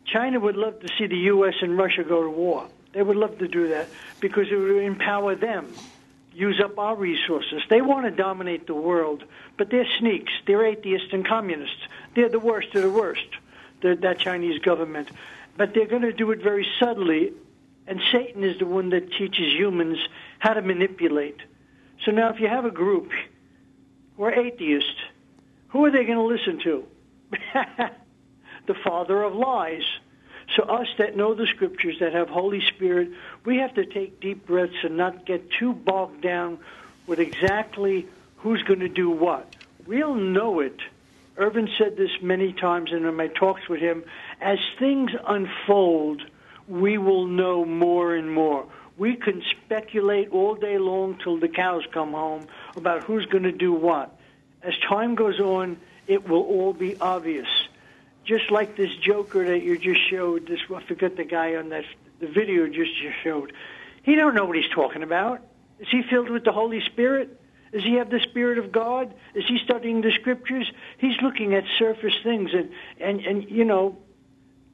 [0.04, 1.54] China would love to see the U.S.
[1.62, 2.68] and Russia go to war.
[2.92, 3.88] They would love to do that
[4.20, 5.72] because it would empower them,
[6.32, 7.62] use up our resources.
[7.68, 9.24] They want to dominate the world,
[9.56, 10.32] but they're sneaks.
[10.46, 11.82] They're atheists and communists.
[12.14, 13.26] They're the worst of the worst,
[13.82, 15.10] the, that Chinese government.
[15.56, 17.32] But they're going to do it very subtly,
[17.86, 19.98] and Satan is the one that teaches humans
[20.38, 21.40] how to manipulate.
[22.04, 23.10] So now, if you have a group
[24.16, 25.00] who are atheists,
[25.68, 26.84] who are they going to listen to?
[28.66, 29.82] the father of lies.
[30.56, 33.10] So, us that know the scriptures, that have Holy Spirit,
[33.44, 36.58] we have to take deep breaths and not get too bogged down
[37.06, 38.06] with exactly
[38.38, 39.54] who's going to do what.
[39.86, 40.76] We'll know it.
[41.36, 44.02] Irvin said this many times in my talks with him.
[44.40, 46.22] As things unfold,
[46.68, 48.66] we will know more and more.
[48.98, 53.52] We can speculate all day long till the cows come home about who's going to
[53.52, 54.14] do what.
[54.62, 57.48] As time goes on, it will all be obvious
[58.30, 60.46] just like this Joker that you just showed.
[60.46, 61.84] This I forget the guy on that
[62.20, 63.52] the video just just showed.
[64.04, 65.40] He don't know what he's talking about.
[65.80, 67.40] Is he filled with the Holy Spirit?
[67.72, 69.12] Does he have the Spirit of God?
[69.34, 70.70] Is he studying the Scriptures?
[70.98, 73.98] He's looking at surface things, and and and you know,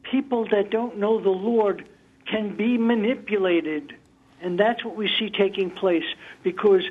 [0.03, 1.89] people that don't know the Lord
[2.27, 3.95] can be manipulated,
[4.43, 6.05] and that's what we see taking place
[6.43, 6.83] because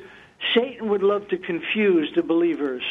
[0.55, 2.83] Satan would love to confuse the believers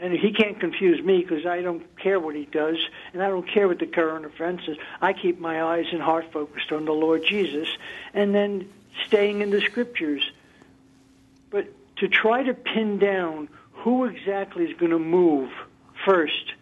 [0.00, 2.76] and he can't confuse me because I don't care what he does,
[3.12, 4.76] and I don't care what the current offenses.
[5.00, 7.68] I keep my eyes and heart focused on the Lord Jesus,
[8.14, 8.68] and then
[9.06, 10.30] staying in the Scriptures.
[11.50, 15.50] But to try to pin down who exactly is going to move
[16.04, 16.52] first,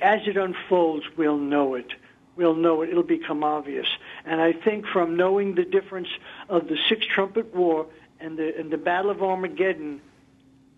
[0.00, 1.92] as it unfolds, we'll know it.
[2.36, 2.90] We'll know it.
[2.90, 3.86] It'll become obvious.
[4.24, 6.08] And I think from knowing the difference
[6.48, 7.86] of the Sixth Trumpet War
[8.18, 10.00] and the and the Battle of Armageddon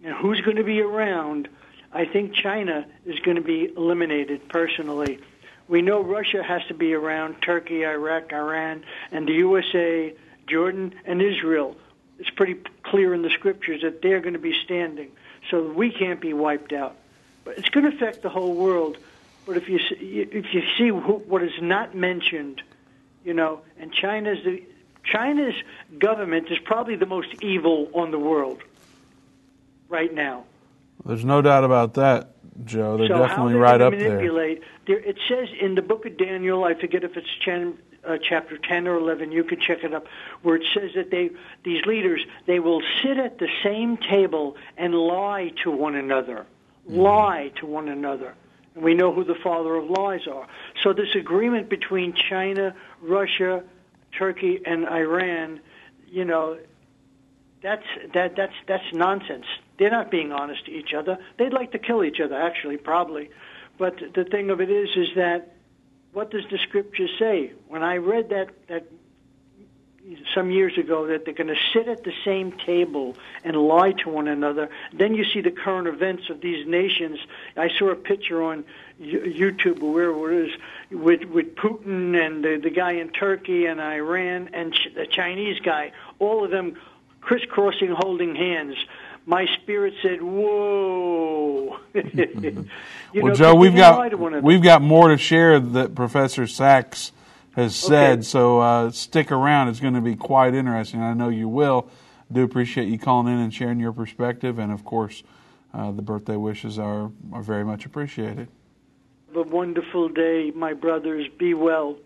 [0.05, 1.49] and who's going to be around,
[1.93, 5.19] I think China is going to be eliminated personally.
[5.69, 10.15] We know Russia has to be around, Turkey, Iraq, Iran, and the USA,
[10.47, 11.77] Jordan, and Israel.
[12.19, 15.13] It's pretty clear in the scriptures that they're going to be standing.
[15.51, 16.97] So we can't be wiped out.
[17.45, 18.99] But it's going to affect the whole world.
[19.45, 22.63] But if you if you see what is not mentioned,
[23.25, 24.63] you know, and China's the
[25.03, 25.55] China's
[25.99, 28.63] government is probably the most evil on the world
[29.93, 30.45] right now.
[31.05, 32.31] There's no doubt about that,
[32.65, 32.97] Joe.
[32.97, 34.99] They're so definitely right up manipulate, there.
[34.99, 38.89] It says in the book of Daniel, I forget if it's 10, uh, chapter 10
[38.89, 40.07] or 11, you could check it up,
[40.43, 41.31] where it says that they
[41.65, 46.47] these leaders, they will sit at the same table and lie to one another.
[46.89, 47.01] Mm-hmm.
[47.01, 48.35] Lie to one another.
[48.75, 50.47] And we know who the father of lies are.
[50.83, 53.63] So this agreement between China, Russia,
[54.17, 55.61] Turkey, and Iran,
[56.09, 56.59] you know,
[57.63, 59.47] that's that that's that's nonsense.
[59.79, 61.19] They're not being honest to each other.
[61.39, 63.31] They'd like to kill each other, actually, probably.
[63.79, 65.55] But the thing of it is, is that
[66.13, 67.53] what does the scripture say?
[67.69, 68.85] When I read that that
[70.35, 74.09] some years ago that they're going to sit at the same table and lie to
[74.09, 74.69] one another.
[74.93, 77.19] Then you see the current events of these nations.
[77.57, 78.65] I saw a picture on
[79.01, 80.53] YouTube or wherever it is
[80.91, 85.93] with with Putin and the, the guy in Turkey and Iran and the Chinese guy.
[86.19, 86.77] All of them
[87.21, 88.77] crisscrossing, holding hands
[89.27, 92.65] my spirit said, "Whoa!" well,
[93.15, 97.13] know, Joe, we've got we've got more to share that Professor Sachs
[97.55, 98.19] has said.
[98.19, 98.23] Okay.
[98.23, 101.01] So uh, stick around; it's going to be quite interesting.
[101.01, 101.89] I know you will.
[102.31, 105.23] I do appreciate you calling in and sharing your perspective, and of course,
[105.73, 108.49] uh, the birthday wishes are are very much appreciated.
[109.29, 111.27] Have a wonderful day, my brothers.
[111.39, 111.97] Be well.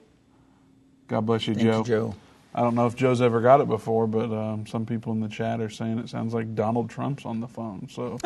[1.08, 1.78] God bless you, Thank Joe.
[1.78, 2.14] You, Joe.
[2.56, 5.28] I don't know if Joe's ever got it before, but um, some people in the
[5.28, 7.86] chat are saying it sounds like Donald Trump's on the phone.
[7.90, 8.18] So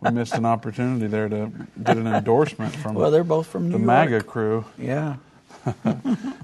[0.00, 1.50] we missed an opportunity there to
[1.82, 4.26] get an endorsement from Well, they're both from the New MAGA York.
[4.26, 4.64] crew.
[4.78, 5.16] Yeah.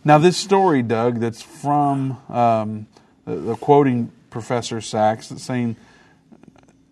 [0.04, 2.86] Now, this story, Doug, that's from um,
[3.24, 5.74] the, the quoting Professor Sachs, that's saying,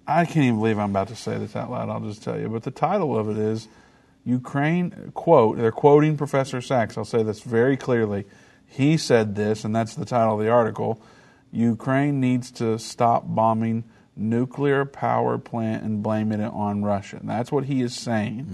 [0.04, 2.48] I can't even believe I'm about to say this out loud, I'll just tell you,
[2.48, 3.68] but the title of it is
[4.24, 6.98] Ukraine, quote, they're quoting Professor Sachs.
[6.98, 8.24] I'll say this very clearly.
[8.74, 11.00] He said this, and that's the title of the article
[11.54, 13.84] Ukraine needs to stop bombing
[14.16, 17.20] nuclear power plant and blaming it on Russia.
[17.22, 18.46] That's what he is saying.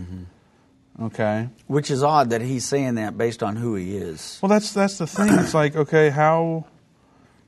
[0.99, 1.05] Mm-hmm.
[1.07, 1.49] Okay.
[1.67, 4.39] Which is odd that he's saying that based on who he is.
[4.43, 5.33] Well, that's that's the thing.
[5.39, 6.67] It's like, okay, how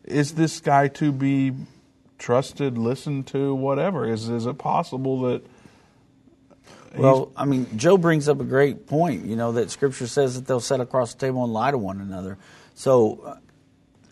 [0.04, 1.52] is this guy to be
[2.18, 4.10] trusted, listened to, whatever?
[4.10, 5.42] Is is it possible that?
[6.96, 9.26] Well, I mean, Joe brings up a great point.
[9.26, 12.00] You know that Scripture says that they'll sit across the table and lie to one
[12.00, 12.38] another.
[12.74, 13.36] So, uh,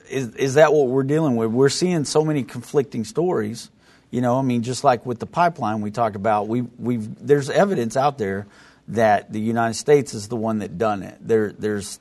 [0.08, 1.50] is is that what we're dealing with?
[1.50, 3.70] We're seeing so many conflicting stories.
[4.11, 7.48] You know, I mean, just like with the pipeline we talked about, we we've there's
[7.48, 8.46] evidence out there
[8.88, 11.16] that the United States is the one that done it.
[11.20, 12.00] There there's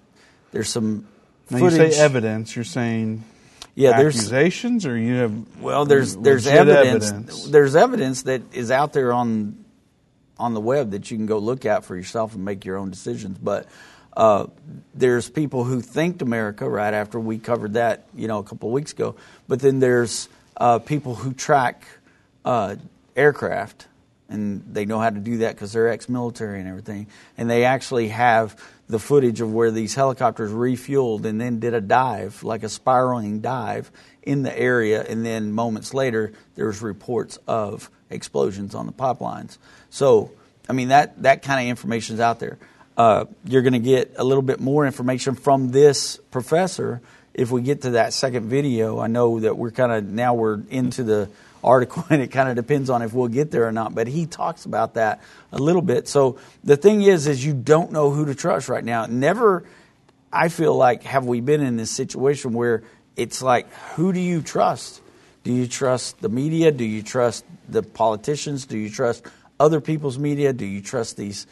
[0.52, 1.08] there's some
[1.52, 2.56] Now you say evidence.
[2.56, 3.24] You're saying
[3.76, 8.72] Yeah, there's- accusations, or you have Well, there's there's legit evidence, There's evidence that is
[8.72, 9.64] out there on
[10.40, 12.90] on the web that you can go look at for yourself and make your own
[12.90, 13.38] decisions.
[13.38, 13.68] But
[14.16, 14.48] uh,
[14.94, 18.74] there's people who thanked America right after we covered that, you know, a couple of
[18.74, 19.16] weeks ago.
[19.48, 21.86] But then there's uh, people who track
[22.44, 22.76] uh,
[23.16, 23.88] aircraft,
[24.30, 27.08] and they know how to do that because they're ex-military and everything.
[27.38, 31.82] And they actually have the footage of where these helicopters refueled and then did a
[31.82, 33.92] dive, like a spiraling dive,
[34.24, 35.04] in the area.
[35.04, 39.58] And then moments later, there's reports of explosions on the pipelines.
[39.90, 40.32] So,
[40.68, 42.58] I mean, that that kind of information is out there.
[43.00, 47.02] Uh, you're going to get a little bit more information from this professor
[47.34, 49.00] if we get to that second video.
[49.00, 51.30] I know that we're kind of now we're into the
[51.64, 53.96] article, and it kind of depends on if we'll get there or not.
[53.96, 55.22] But he talks about that
[55.54, 56.10] a little bit.
[56.10, 59.06] So the thing is, is you don't know who to trust right now.
[59.06, 59.64] Never,
[60.30, 62.84] I feel like, have we been in this situation where
[63.16, 65.02] it's like, who do you trust?
[65.46, 66.70] Do you trust the media?
[66.74, 68.66] Do you trust the politicians?
[68.66, 69.26] Do you trust
[69.58, 70.52] other people's media?
[70.52, 71.48] Do you trust these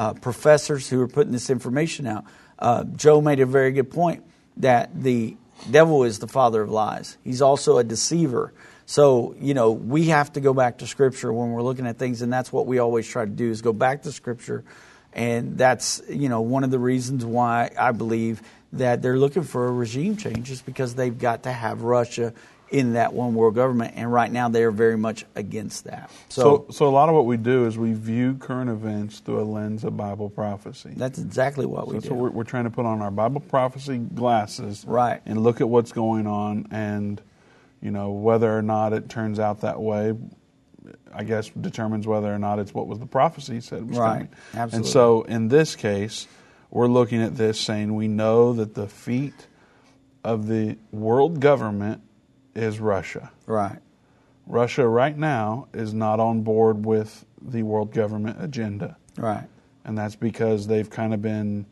[0.00, 2.24] uh, professors who are putting this information out?
[2.58, 4.24] Uh, Joe made a very good point
[4.56, 5.36] that the
[5.70, 7.18] devil is the father of lies.
[7.22, 8.54] He's also a deceiver.
[8.86, 12.22] So, you know, we have to go back to Scripture when we're looking at things,
[12.22, 14.64] and that's what we always try to do is go back to Scripture.
[15.12, 18.40] And that's, you know, one of the reasons why I believe
[18.72, 22.32] that they're looking for a regime change is because they've got to have Russia
[22.70, 23.94] in that one world government.
[23.96, 26.10] And right now they are very much against that.
[26.28, 29.44] So, so, a lot of what we do is we view current events through a
[29.44, 30.92] lens of Bible prophecy.
[30.96, 32.14] That's exactly what So we that's do.
[32.14, 35.20] what we're, we're trying to put on our Bible prophecy glasses, Right.
[35.26, 37.20] and look at what's going on, and
[37.82, 40.14] you know whether or not it turns out that way.
[41.12, 44.12] I guess determines whether or not it's what was the prophecy said was Right.
[44.12, 44.28] coming.
[44.54, 44.76] Absolutely.
[44.76, 46.28] And so in this case,
[46.70, 49.34] we're looking at this saying we know that the feet
[50.22, 52.02] of the world government
[52.54, 53.30] is Russia.
[53.46, 53.78] Right.
[54.46, 58.96] Russia right now is not on board with the world government agenda.
[59.16, 59.46] Right.
[59.84, 61.66] And that's because they've kind of been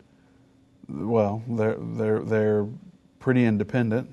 [0.88, 2.66] well, they're they're they're
[3.20, 4.10] pretty independent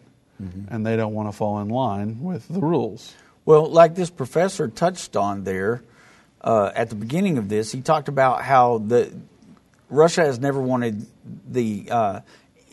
[0.70, 3.13] and they don't want to fall in line with the rules.
[3.45, 5.82] Well, like this professor touched on there
[6.41, 9.11] uh, at the beginning of this, he talked about how the
[9.89, 11.05] Russia has never wanted
[11.49, 12.20] the uh,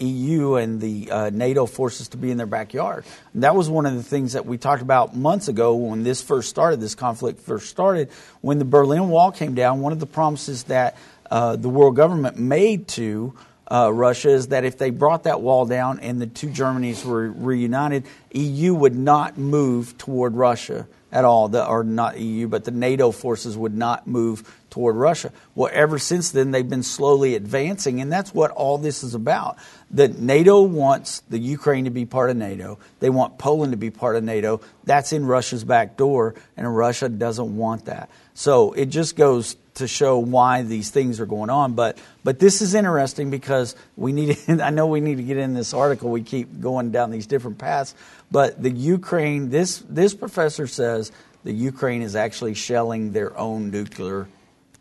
[0.02, 3.04] EU and the uh, NATO forces to be in their backyard.
[3.34, 6.20] And that was one of the things that we talked about months ago when this
[6.22, 8.10] first started, this conflict first started.
[8.40, 10.96] When the Berlin Wall came down, one of the promises that
[11.30, 13.34] uh, the world government made to
[13.70, 17.30] uh, Russia is that if they brought that wall down and the two Germanys were
[17.30, 22.70] reunited, EU would not move toward Russia at all, the, or not EU, but the
[22.70, 25.30] NATO forces would not move toward Russia.
[25.54, 29.58] Well, ever since then, they've been slowly advancing, and that's what all this is about.
[29.92, 32.78] That NATO wants the Ukraine to be part of NATO.
[33.00, 34.60] They want Poland to be part of NATO.
[34.84, 38.08] That's in Russia's back door, and Russia doesn't want that.
[38.34, 41.74] So it just goes to show why these things are going on.
[41.74, 44.38] But but this is interesting because we need.
[44.48, 46.10] I know we need to get in this article.
[46.10, 47.94] We keep going down these different paths.
[48.30, 51.12] But the Ukraine, this this professor says
[51.44, 54.28] the Ukraine is actually shelling their own nuclear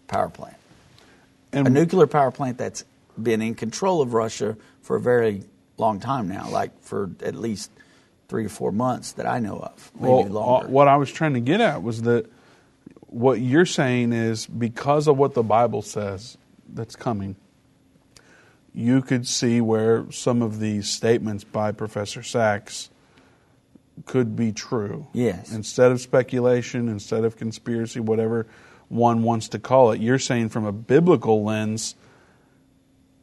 [0.08, 0.58] power plant,
[1.54, 2.84] And a nuclear power plant that's
[3.22, 5.44] been in control of Russia for a very
[5.78, 7.72] long time now, like for at least
[8.28, 10.68] three or four months that I know of, maybe well, longer.
[10.68, 12.32] uh, what I was trying to get at was that
[13.08, 16.38] what you're saying is because of what the Bible says
[16.70, 17.36] that's coming,
[18.74, 22.90] you could see where some of these statements by Professor Sachs
[24.06, 25.08] could be true.
[25.12, 25.52] Yes.
[25.52, 28.48] Instead of speculation, instead of conspiracy, whatever
[28.88, 31.96] one wants to call it, you're saying from a biblical lens,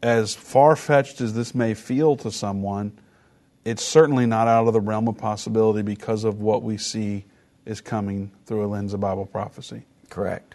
[0.02, 2.92] as far fetched as this may feel to someone,
[3.64, 7.24] it's certainly not out of the realm of possibility because of what we see
[7.66, 9.82] is coming through a lens of Bible prophecy.
[10.08, 10.54] Correct.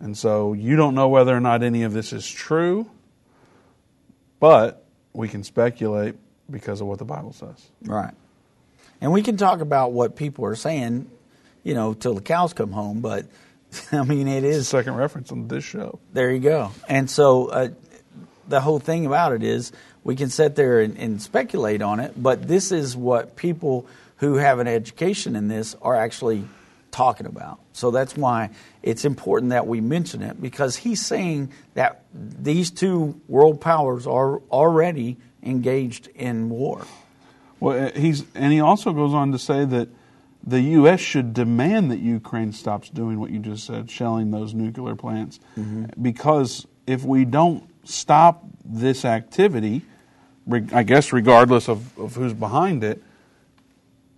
[0.00, 2.90] And so you don't know whether or not any of this is true,
[4.40, 6.16] but we can speculate
[6.50, 7.70] because of what the Bible says.
[7.82, 8.12] Right.
[9.00, 11.10] And we can talk about what people are saying,
[11.62, 13.26] you know, till the cows come home, but
[13.92, 14.68] I mean, it is.
[14.68, 15.98] Second reference on this show.
[16.12, 16.72] There you go.
[16.88, 17.68] And so uh,
[18.52, 19.72] the whole thing about it is
[20.04, 23.86] we can sit there and, and speculate on it, but this is what people
[24.18, 26.44] who have an education in this are actually
[26.90, 27.60] talking about.
[27.72, 28.50] So that's why
[28.82, 34.40] it's important that we mention it because he's saying that these two world powers are
[34.50, 36.84] already engaged in war.
[37.58, 39.88] Well, uh, he's and he also goes on to say that
[40.46, 41.00] the U.S.
[41.00, 45.40] should demand that Ukraine stops doing what you just said, shelling those nuclear plants,
[46.02, 49.82] because if we don't stop this activity,
[50.72, 53.02] I guess regardless of, of who's behind it,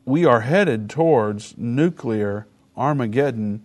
[0.04, 2.46] we are headed towards nuclear
[2.76, 3.64] Armageddon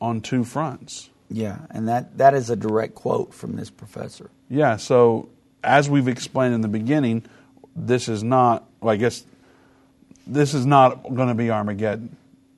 [0.00, 1.10] on two fronts.
[1.30, 4.30] Yeah, and that, that is a direct quote from this professor.
[4.48, 5.28] Yeah, so
[5.62, 7.24] as we've explained in the beginning,
[7.74, 9.24] this is not, well, I guess,
[10.26, 12.16] this is not going to be Armageddon.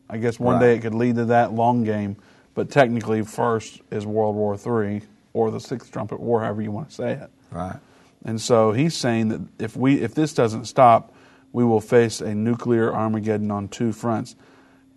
[0.09, 2.17] I guess one day it could lead to that long game,
[2.55, 5.03] but technically, first is World War III
[5.33, 7.31] or the Sixth Trumpet War, however you want to say it.
[7.51, 7.77] Right.
[8.25, 11.15] And so he's saying that if we if this doesn't stop,
[11.53, 14.37] we will face a nuclear Armageddon on two fronts.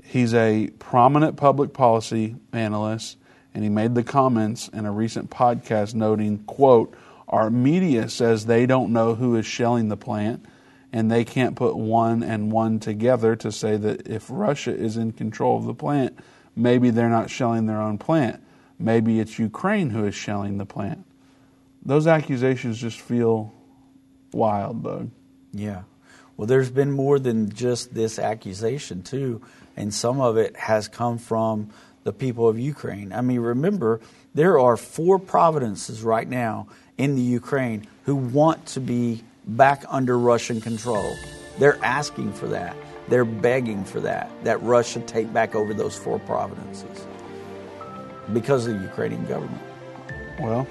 [0.04, 3.18] He's a prominent public policy analyst,
[3.54, 6.94] and he made the comments in a recent podcast noting, quote,
[7.30, 10.46] our media says they don't know who is shelling the plant,
[10.92, 15.14] and they can't put one and one together to say that if Russia is in
[15.14, 16.20] control of the plant,
[16.56, 18.44] maybe they're not shelling their own plant.
[18.84, 21.06] Maybe it's Ukraine who is shelling the plant.
[21.86, 23.54] Those accusations just feel
[24.34, 25.10] wild, Doug.
[25.54, 25.84] Yeah.
[26.36, 29.42] Well, there's been more than just this accusation, too,
[29.78, 31.70] and some of it has come from
[32.04, 33.14] the people of Ukraine.
[33.14, 34.02] I mean, remember,
[34.34, 36.68] there are four provinces right now
[36.98, 41.16] in the Ukraine who want to be back under Russian control.
[41.58, 42.76] They're asking for that.
[43.08, 47.06] They're begging for that, that Russia take back over those four provinces
[48.32, 49.62] because of the Ukrainian government.
[50.40, 50.68] Well,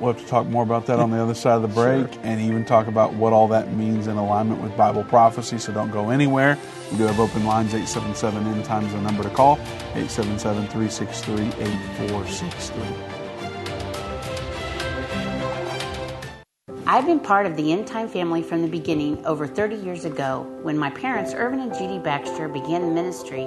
[0.00, 2.40] we'll have to talk more about that on the other side of the break and
[2.40, 5.58] even talk about what all that means in alignment with Bible prophecy.
[5.58, 6.58] So don't go anywhere.
[6.90, 9.58] We do have open lines 877 End Times, the number to call
[9.94, 13.18] 877 363 8463.
[16.90, 20.46] I've been part of the End Time family from the beginning over 30 years ago
[20.62, 23.46] when my parents, Irvin and Judy Baxter, began ministry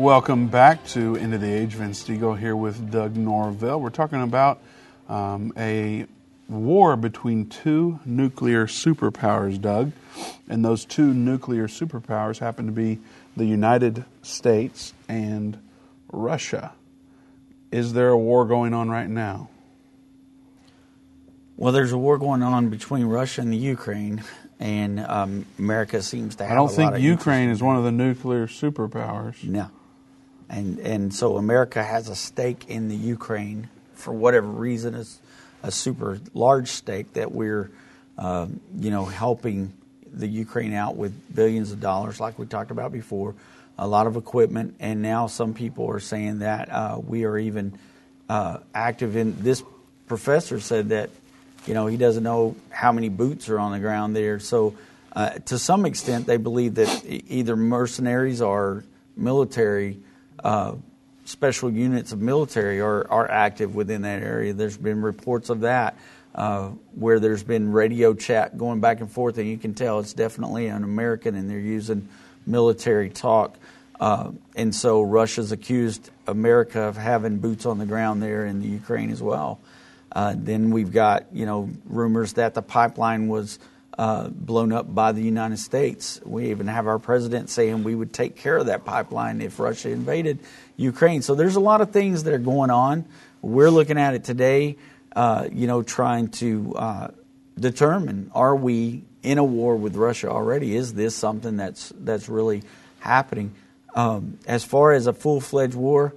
[0.00, 1.74] Welcome back to End of the Age.
[1.74, 3.78] Vince Stegall here with Doug Norville.
[3.78, 4.62] We're talking about
[5.10, 6.06] um, a
[6.48, 9.92] war between two nuclear superpowers, Doug.
[10.48, 12.98] And those two nuclear superpowers happen to be
[13.36, 15.58] the United States and
[16.10, 16.72] Russia.
[17.70, 19.50] Is there a war going on right now?
[21.58, 24.24] Well, there's a war going on between Russia and the Ukraine,
[24.58, 26.52] and um, America seems to have.
[26.52, 29.44] I don't think Ukraine is one of the nuclear superpowers.
[29.44, 29.68] No,
[30.50, 34.94] and and so America has a stake in the Ukraine for whatever reason.
[34.94, 35.20] It's
[35.62, 37.70] a super large stake that we're,
[38.18, 39.72] um, you know, helping
[40.12, 43.34] the Ukraine out with billions of dollars, like we talked about before,
[43.78, 47.78] a lot of equipment, and now some people are saying that uh, we are even
[48.28, 49.62] uh, active in this
[50.06, 51.10] professor said that
[51.66, 54.40] you know he doesn't know how many boots are on the ground there.
[54.40, 54.74] So
[55.12, 58.84] uh, to some extent, they believe that either mercenaries or
[59.16, 59.98] military.
[60.42, 60.74] Uh,
[61.24, 64.52] special units of military are, are active within that area.
[64.52, 65.96] There's been reports of that
[66.34, 70.12] uh, where there's been radio chat going back and forth, and you can tell it's
[70.12, 72.08] definitely an American, and they're using
[72.46, 73.56] military talk.
[73.98, 78.68] Uh, and so Russia's accused America of having boots on the ground there in the
[78.68, 79.60] Ukraine as well.
[80.12, 83.58] Uh, then we've got you know rumors that the pipeline was
[84.00, 86.22] uh, blown up by the United States.
[86.24, 89.90] We even have our president saying we would take care of that pipeline if Russia
[89.90, 90.38] invaded
[90.78, 91.20] Ukraine.
[91.20, 93.04] So there's a lot of things that are going on.
[93.42, 94.78] We're looking at it today,
[95.14, 97.08] uh, you know, trying to uh,
[97.58, 100.74] determine are we in a war with Russia already?
[100.74, 102.62] Is this something that's that's really
[103.00, 103.52] happening?
[103.94, 106.14] Um, as far as a full fledged war,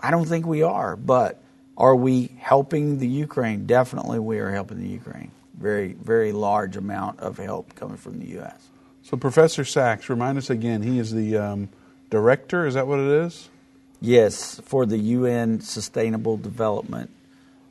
[0.00, 0.96] I don't think we are.
[0.96, 1.42] But
[1.76, 3.66] are we helping the Ukraine?
[3.66, 5.32] Definitely, we are helping the Ukraine.
[5.60, 8.68] Very, very large amount of help coming from the U.S.
[9.02, 10.82] So, Professor Sachs, remind us again.
[10.82, 11.68] He is the um,
[12.08, 12.66] director.
[12.66, 13.48] Is that what it is?
[14.00, 17.10] Yes, for the UN Sustainable Development,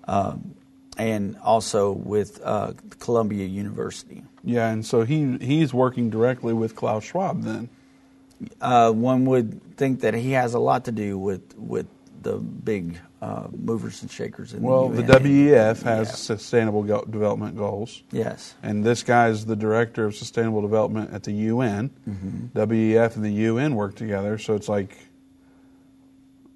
[0.07, 0.53] um,
[0.97, 4.23] and also with uh, Columbia University.
[4.43, 7.69] Yeah, and so he he's working directly with Klaus Schwab then.
[8.61, 11.87] Uh, one would think that he has a lot to do with with
[12.21, 16.13] the big uh, movers and shakers in well, the the WEF has Yeah.
[16.15, 18.01] sustainable Go- development goals.
[18.11, 18.55] Yes.
[18.63, 21.89] And this guy is the director of sustainable development at the UN.
[22.09, 22.49] Mhm.
[22.53, 24.95] WEF and the UN work together, so it's like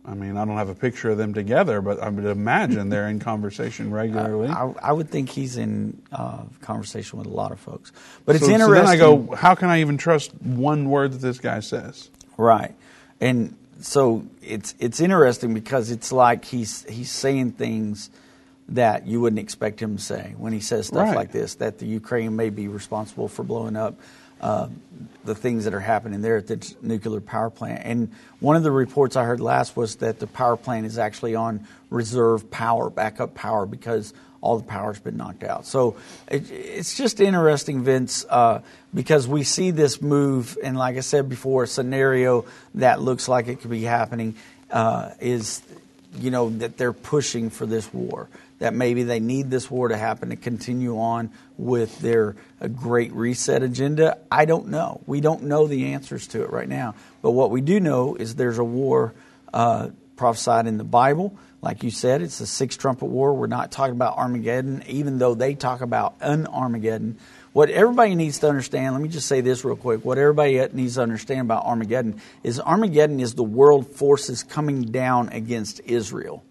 [0.05, 3.07] I mean, I don't have a picture of them together, but I would imagine they're
[3.07, 4.49] in conversation regularly.
[4.49, 7.93] I, I would think he's in uh, conversation with a lot of folks.
[8.26, 8.84] But it's So- so interesting.
[8.86, 12.09] then I go, how can I even trust one word that this guy says?
[12.38, 12.76] Right.
[13.22, 18.09] And so it's it's interesting because it's like he's he's saying things
[18.69, 21.15] that you wouldn't expect him to say when he says stuff Right.
[21.15, 23.95] like this that the Ukraine may be responsible for blowing up
[24.39, 24.67] uh,
[25.25, 27.81] the things that are happening there at the nuclear power plant.
[27.86, 31.36] And one of the reports I heard last was that the power plant is actually
[31.36, 34.13] on reserve power, backup power, because
[34.43, 35.65] all the power's been knocked out.
[35.65, 35.95] So
[36.27, 38.61] it, it's just interesting, Vince, uh,
[38.93, 42.43] because we see this move, and like I said before, a scenario
[42.75, 44.35] that looks like it could be happening
[44.69, 45.61] uh, is,
[46.19, 48.27] you know, that they're pushing for this war.
[48.59, 53.13] That maybe they need this war to happen to continue on with their uh, great
[53.13, 54.17] reset agenda.
[54.29, 54.99] I don't know.
[55.07, 56.95] We don't know the answers to it right now.
[57.21, 59.13] But what we do know is there's a war
[59.53, 59.89] uh,
[60.24, 61.36] prophesied in the Bible.
[61.61, 63.34] Like you said, it's the sixth trumpet war.
[63.34, 67.17] We're not talking about Armageddon, even though they talk about an Armageddon.
[67.51, 70.05] What everybody needs to understand, let me just say this real quick.
[70.05, 75.28] What everybody needs to understand about Armageddon is Armageddon is the world forces coming down
[75.28, 76.41] against Israel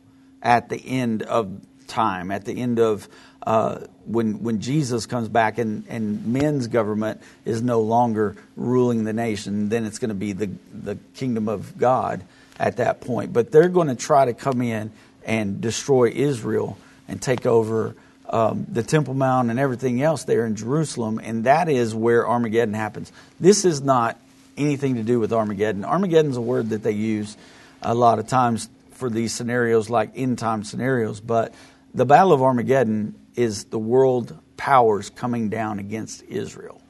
[0.43, 3.09] at the end of time, at the end of
[3.47, 9.15] uh, when when Jesus comes back and, and men's government is no longer ruling the
[9.15, 12.23] nation, then it's going to be the the kingdom of God
[12.63, 13.33] at that point.
[13.33, 14.93] But they're going to try to come in
[15.27, 17.97] and destroy Israel and take over
[18.31, 22.73] um, the Temple Mount and everything else there in Jerusalem, and that is where Armageddon
[22.73, 23.13] happens.
[23.41, 24.19] This is not
[24.57, 25.85] anything to do with Armageddon.
[25.85, 27.37] Armageddon's a word that they use
[27.83, 31.53] a lot of times for these scenarios, like end time scenarios, but
[31.93, 36.81] the Battle of Armageddon is the world powers coming down against Israel.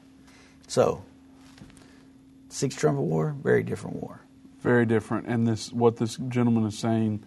[0.67, 1.03] So,
[2.49, 4.22] Sixth Trumpet War, very different war.
[4.63, 5.27] Very different.
[5.27, 7.23] And this, what this gentleman is saying,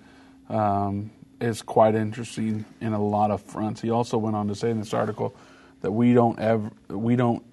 [0.49, 1.11] um,
[1.41, 3.81] is quite interesting in a lot of fronts.
[3.83, 5.37] He also went on to say in this article
[5.83, 7.45] that we don't ever, we don't,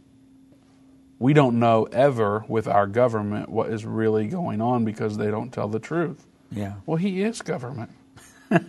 [1.20, 5.52] we don't know ever with our government what is really going on because they don't
[5.52, 6.26] tell the truth.
[6.50, 6.76] Yeah.
[6.86, 7.92] Well, he is government.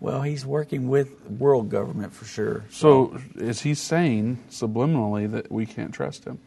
[0.00, 2.64] Well, he's working with world government for sure.
[2.70, 6.38] So is he saying subliminally that we can't trust him?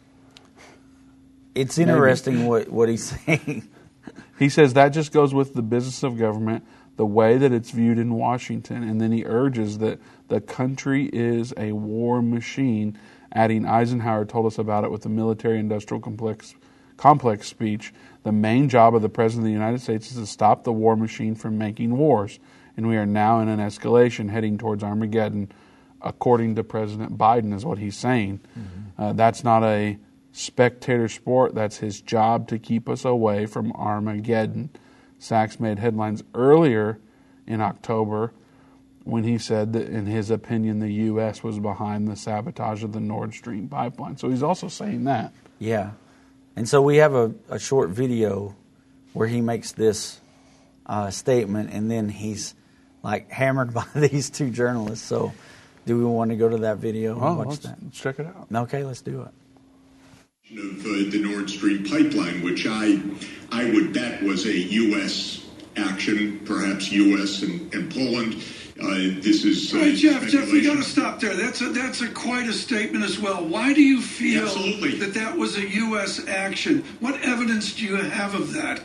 [1.55, 1.91] It's Maybe.
[1.91, 3.67] interesting what, what he's saying.
[4.39, 6.65] He says that just goes with the business of government,
[6.97, 11.53] the way that it's viewed in Washington, and then he urges that the country is
[11.57, 12.97] a war machine,
[13.31, 16.55] adding Eisenhower told us about it with the military industrial complex
[16.97, 17.93] complex speech.
[18.23, 20.95] The main job of the President of the United States is to stop the war
[20.95, 22.39] machine from making wars,
[22.77, 25.51] and we are now in an escalation heading towards Armageddon,
[26.01, 28.39] according to President Biden, is what he's saying.
[28.97, 29.97] Uh, that's not a
[30.31, 31.53] spectator sport.
[31.55, 34.69] That's his job to keep us away from Armageddon.
[35.19, 36.99] Sachs made headlines earlier
[37.47, 38.33] in October
[39.03, 41.43] when he said that, in his opinion, the U.S.
[41.43, 44.17] was behind the sabotage of the Nord Stream pipeline.
[44.17, 45.33] So he's also saying that.
[45.59, 45.91] Yeah.
[46.55, 48.55] And so we have a, a short video
[49.13, 50.19] where he makes this
[50.85, 52.53] uh, statement, and then he's
[53.03, 55.05] like hammered by these two journalists.
[55.05, 55.33] So,
[55.85, 57.77] do we want to go to that video and Oh, watch that?
[57.83, 58.47] let's check it out.
[58.53, 59.29] Okay, let's do it.
[60.57, 63.01] Of uh, the Nord Stream pipeline, which I
[63.51, 65.45] I would bet was a U.S.
[65.77, 67.41] action, perhaps U.S.
[67.41, 68.43] and, and Poland.
[68.81, 71.35] Uh, this is uh, right, Jeff, Jeff, we got to stop there.
[71.35, 73.45] That's a that's a quite a statement as well.
[73.45, 74.97] Why do you feel Absolutely.
[74.99, 76.27] that that was a U.S.
[76.27, 76.83] action?
[76.99, 78.81] What evidence do you have of that?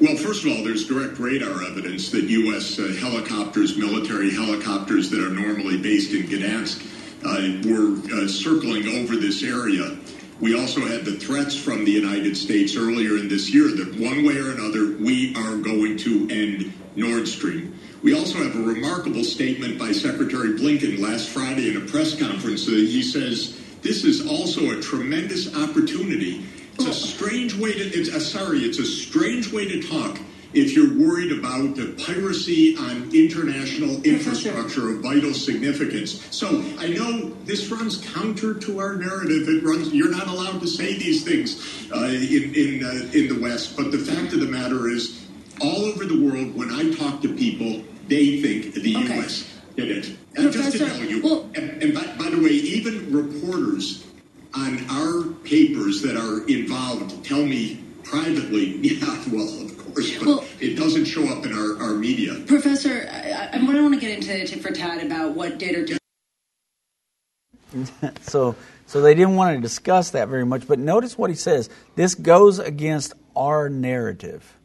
[0.00, 2.78] Well, first of all, there's direct radar evidence that U.S.
[2.78, 6.84] Uh, helicopters, military helicopters that are normally based in Gdansk,
[7.24, 9.96] uh, were uh, circling over this area.
[10.40, 14.24] We also had the threats from the United States earlier in this year that one
[14.24, 17.76] way or another we are going to end Nord Stream.
[18.04, 22.68] We also have a remarkable statement by Secretary Blinken last Friday in a press conference.
[22.68, 26.44] Uh, he says this is also a tremendous opportunity.
[26.74, 27.80] It's a strange way to.
[27.80, 28.60] It's uh, sorry.
[28.60, 30.20] It's a strange way to talk
[30.54, 36.24] if you're worried about the piracy on international infrastructure of vital significance.
[36.34, 39.48] So I know this runs counter to our narrative.
[39.48, 39.92] It runs.
[39.92, 41.60] You're not allowed to say these things
[41.92, 43.76] uh, in in uh, in the West.
[43.76, 45.26] But the fact of the matter is,
[45.60, 49.16] all over the world, when I talk to people, they think the Okay.
[49.18, 49.54] U.S.
[49.76, 50.16] did it.
[50.36, 54.04] And just to Professor, tell you, well- and, and by, by the way, even reporters
[54.54, 60.44] on our papers that are involved tell me privately, yeah, well, of course, but Well-
[60.60, 62.34] it doesn't show up in our, our media.
[62.46, 65.47] Professor, I, I, what I want to get into tit for tat about what
[68.22, 68.56] so
[68.88, 70.66] so they didn't want to discuss that very much.
[70.66, 71.68] But notice what he says.
[71.94, 74.56] This goes against our narrative.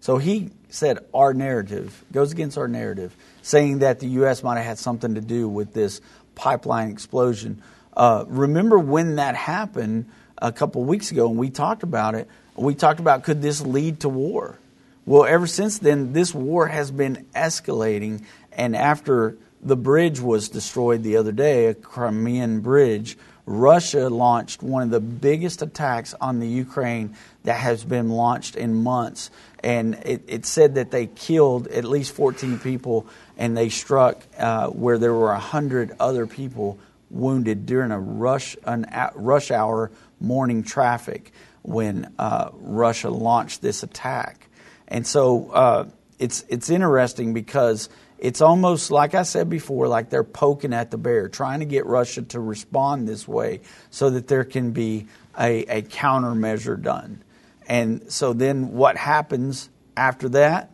[0.00, 4.42] So he said our narrative goes against our narrative, saying that the U.S.
[4.42, 6.02] might have had something to do with this
[6.34, 7.62] pipeline explosion.
[7.96, 10.06] Uh, remember when that happened
[10.36, 12.28] a couple weeks ago, and we talked about it.
[12.54, 14.58] We talked about could this lead to war?
[15.06, 21.02] Well, ever since then, this war has been escalating, and after the bridge was destroyed
[21.02, 26.46] the other day, a Crimean bridge, Russia launched one of the biggest attacks on the
[26.46, 29.30] Ukraine that has been launched in months.
[29.64, 33.06] And it, it said that they killed at least 14 people
[33.38, 36.78] and they struck uh, where there were 100 other people
[37.10, 39.90] wounded during a rush, an rush hour
[40.20, 41.32] morning traffic
[41.62, 44.48] when uh, Russia launched this attack.
[44.88, 45.88] And so uh,
[46.18, 47.88] it's it's interesting because
[48.18, 51.86] it's almost like I said before, like they're poking at the bear, trying to get
[51.86, 53.60] Russia to respond this way
[53.90, 55.06] so that there can be
[55.38, 57.22] a, a countermeasure done.
[57.66, 60.70] And so then what happens after that?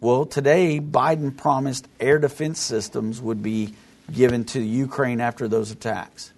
[0.00, 3.74] Well, today Biden promised air defense systems would be
[4.10, 6.32] given to Ukraine after those attacks.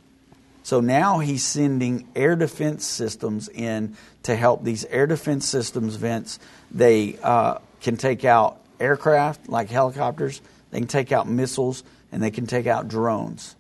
[0.65, 6.39] So now he's sending air defense systems in to help these air defense systems Vince.
[6.71, 11.83] They uh, can take out aircraft like helicopters, they can take out missiles,
[12.13, 13.57] and they can take out drones.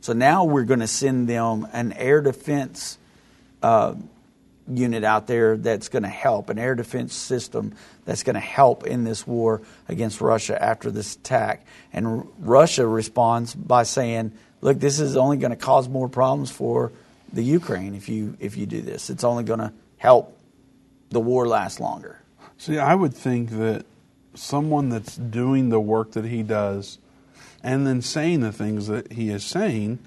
[0.00, 2.98] So now we're going to send them an air defense
[3.62, 3.94] uh,
[4.68, 8.86] unit out there that's going to help, an air defense system that's going to help
[8.86, 11.66] in this war against Russia after this attack.
[11.92, 16.50] And R- Russia responds by saying, "Look, this is only going to cause more problems
[16.50, 16.92] for
[17.32, 19.10] the Ukraine if you if you do this.
[19.10, 20.36] It's only going to help
[21.10, 22.20] the war last longer."
[22.58, 23.86] See, I would think that
[24.38, 26.98] someone that's doing the work that he does
[27.62, 29.98] and then saying the things that he is saying,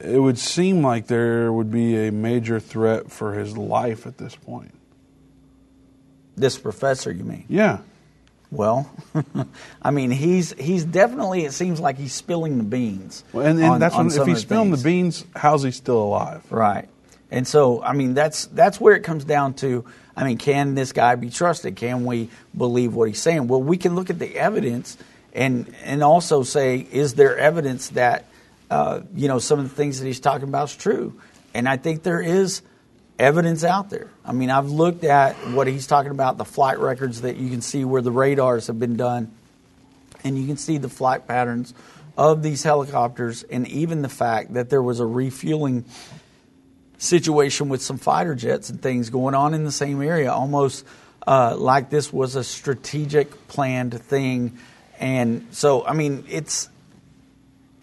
[0.00, 4.34] it would seem like there would be a major threat for his life at this
[4.34, 4.74] point.
[6.36, 7.44] This professor, you mean?
[7.48, 7.78] Yeah.
[8.50, 8.90] Well,
[9.82, 11.44] I mean, he's he's definitely.
[11.44, 13.24] It seems like he's spilling the beans.
[13.32, 16.00] Well, and, and on- that's on when, if he's spilling the beans, how's he still
[16.02, 16.44] alive?
[16.50, 16.88] Right.
[17.30, 19.84] And so, I mean, that's that's where it comes down to.
[20.16, 21.76] I mean, can this guy be trusted?
[21.76, 23.48] Can we believe what he's saying?
[23.48, 24.96] Well, we can look at the evidence
[25.32, 28.26] and and also say, is there evidence that
[28.70, 31.20] uh, you know some of the things that he's talking about is true?
[31.52, 32.62] And I think there is
[33.18, 34.10] evidence out there.
[34.24, 37.60] I mean, I've looked at what he's talking about, the flight records that you can
[37.60, 39.32] see where the radars have been done,
[40.24, 41.74] and you can see the flight patterns
[42.16, 45.84] of these helicopters, and even the fact that there was a refueling
[46.98, 50.84] situation with some fighter jets and things going on in the same area, almost
[51.26, 54.58] uh, like this was a strategic planned thing.
[54.98, 56.68] And so, I mean, it's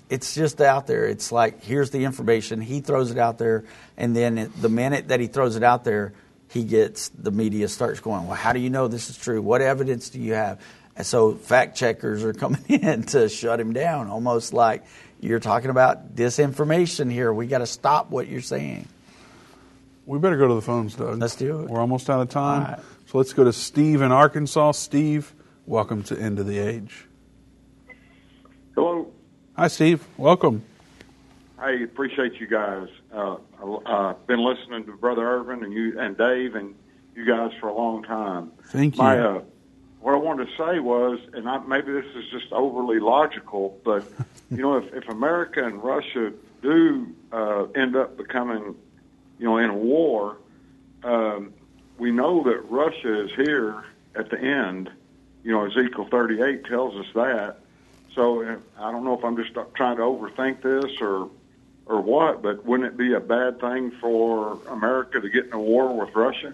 [0.09, 1.05] it's just out there.
[1.05, 2.62] It's like here's the information.
[2.62, 3.64] He throws it out there,
[3.97, 6.14] and then the minute that he throws it out there,
[6.49, 8.28] he gets the media starts going.
[8.28, 9.41] Well, how do you know this is true?
[9.41, 10.62] What evidence do you have?
[10.97, 14.84] And so fact checkers are coming in to shut him down, almost like
[15.22, 17.32] you're talking about disinformation here.
[17.32, 18.88] We got to stop what you're saying.
[20.12, 21.22] We better go to the phones, Doug.
[21.22, 21.70] Let's do it.
[21.70, 22.64] We're almost out of time.
[22.64, 22.80] All right.
[23.05, 24.74] So let's go to Steve in Arkansas.
[24.74, 25.34] Steve,
[25.66, 27.05] Welcome to End of the Age.
[28.76, 29.09] Hello.
[29.55, 30.05] Hi, Steve.
[30.18, 30.64] Welcome.
[31.57, 32.89] I appreciate you guys.
[33.14, 36.76] Uh, I've uh, been listening to Brother Irvin and you and Dave and
[37.16, 38.51] you guys for a long time.
[38.66, 39.03] Thank you.
[39.03, 39.41] My, uh,
[40.01, 44.03] what I wanted to say was, and I, maybe this is just overly logical, but
[44.51, 48.76] you know, if, if America and Russia do uh, end up becoming,
[49.42, 50.38] you know, in a war,
[51.04, 51.52] um,
[51.98, 53.84] we know that Russia is here
[54.16, 54.92] at the end.
[55.44, 57.58] You know, Ezekiel 38 tells us that.
[58.14, 58.44] So
[58.78, 61.30] I don't know if I'm just trying to overthink this or
[61.88, 65.60] or what, but wouldn't it be a bad thing for America to get in a
[65.60, 66.54] war with Russia?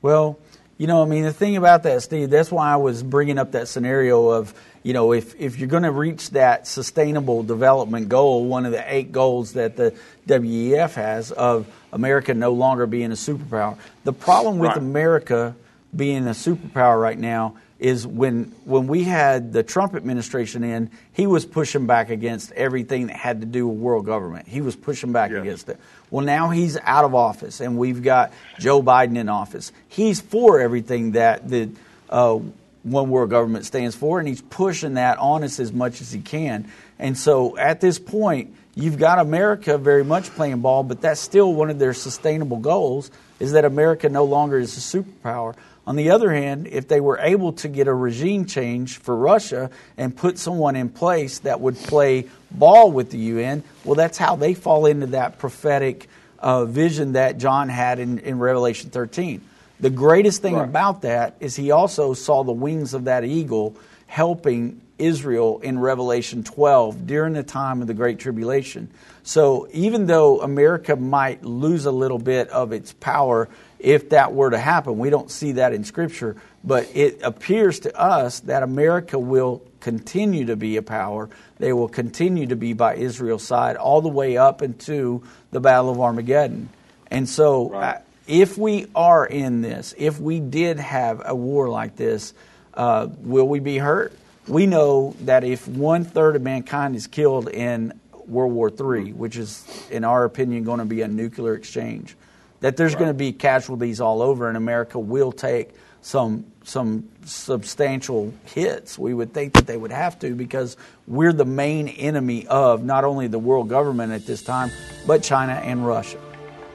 [0.00, 0.38] Well,
[0.78, 3.52] you know, I mean, the thing about that, Steve, that's why I was bringing up
[3.52, 8.44] that scenario of, you know, if, if you're going to reach that sustainable development goal,
[8.44, 9.96] one of the eight goals that the
[10.26, 13.76] WEF has of America no longer being a superpower.
[14.04, 14.78] The problem with Right.
[14.78, 15.54] America
[15.94, 21.26] being a superpower right now is when when we had the Trump administration in, he
[21.26, 24.48] was pushing back against everything that had to do with world government.
[24.48, 25.78] He was pushing back against it.
[26.10, 29.72] Well, now he's out of office, and we've got Joe Biden in office.
[29.88, 31.70] He's for everything that the
[32.08, 32.38] uh,
[32.82, 36.20] one world government stands for, and he's pushing that on us as much as he
[36.20, 36.70] can.
[36.98, 41.52] And so, at this point, you've got America very much playing ball, but that's still
[41.52, 43.10] one of their sustainable goals:
[43.40, 45.56] is that America no longer is a superpower.
[45.86, 49.70] On the other hand, if they were able to get a regime change for Russia
[49.96, 54.34] and put someone in place that would play ball with the UN, well, that's how
[54.34, 56.08] they fall into that prophetic
[56.40, 59.40] uh, vision that John had in, in Revelation 13.
[59.78, 64.80] The greatest thing about that is he also saw the wings of that eagle helping
[64.98, 68.90] Israel in Revelation 12 during the time of the Great Tribulation.
[69.22, 74.50] So even though America might lose a little bit of its power if that were
[74.50, 79.18] to happen, we don't see that in Scripture, but it appears to us that America
[79.18, 81.28] will continue to be a power.
[81.58, 85.90] They will continue to be by Israel's side all the way up into the Battle
[85.90, 86.70] of Armageddon.
[87.10, 91.96] And so, uh, if we are in this, if we did have a war like
[91.96, 92.34] this,
[92.74, 94.12] uh, will we be hurt?
[94.48, 99.18] We know that if one third of mankind is killed in World War III, mm-hmm.
[99.18, 102.16] which is, in our opinion, going to be a nuclear exchange,
[102.60, 105.70] that there's going to be casualties all over, and America will take
[106.00, 108.98] some some substantial hits.
[108.98, 110.76] We would think that they would have to because
[111.06, 114.70] we're the main enemy of not only the world government at this time,
[115.06, 116.20] but China and Russia.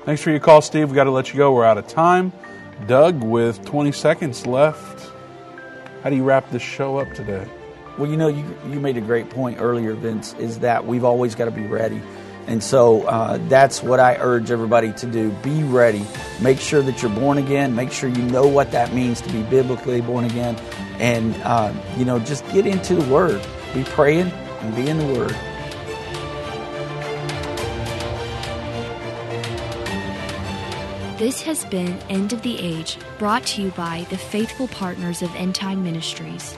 [0.05, 0.89] Thanks for your call, Steve.
[0.89, 1.53] We've got to let you go.
[1.53, 2.31] We're out of time.
[2.87, 5.11] Doug, with 20 seconds left,
[6.03, 7.47] how do you wrap this show up today?
[7.97, 11.35] Well, you know, you, you made a great point earlier, Vince, is that we've always
[11.35, 12.01] got to be ready.
[12.47, 15.29] And so uh, that's what I urge everybody to do.
[15.43, 16.05] Be ready.
[16.41, 17.75] Make sure that you're born again.
[17.75, 20.55] Make sure you know what that means to be biblically born again.
[20.99, 23.41] And, uh, you know, just get into the Word.
[23.73, 25.35] Be praying and be in the Word.
[31.19, 35.33] This has been End of the Age, brought to you by the faithful partners of
[35.35, 36.57] End Time Ministries.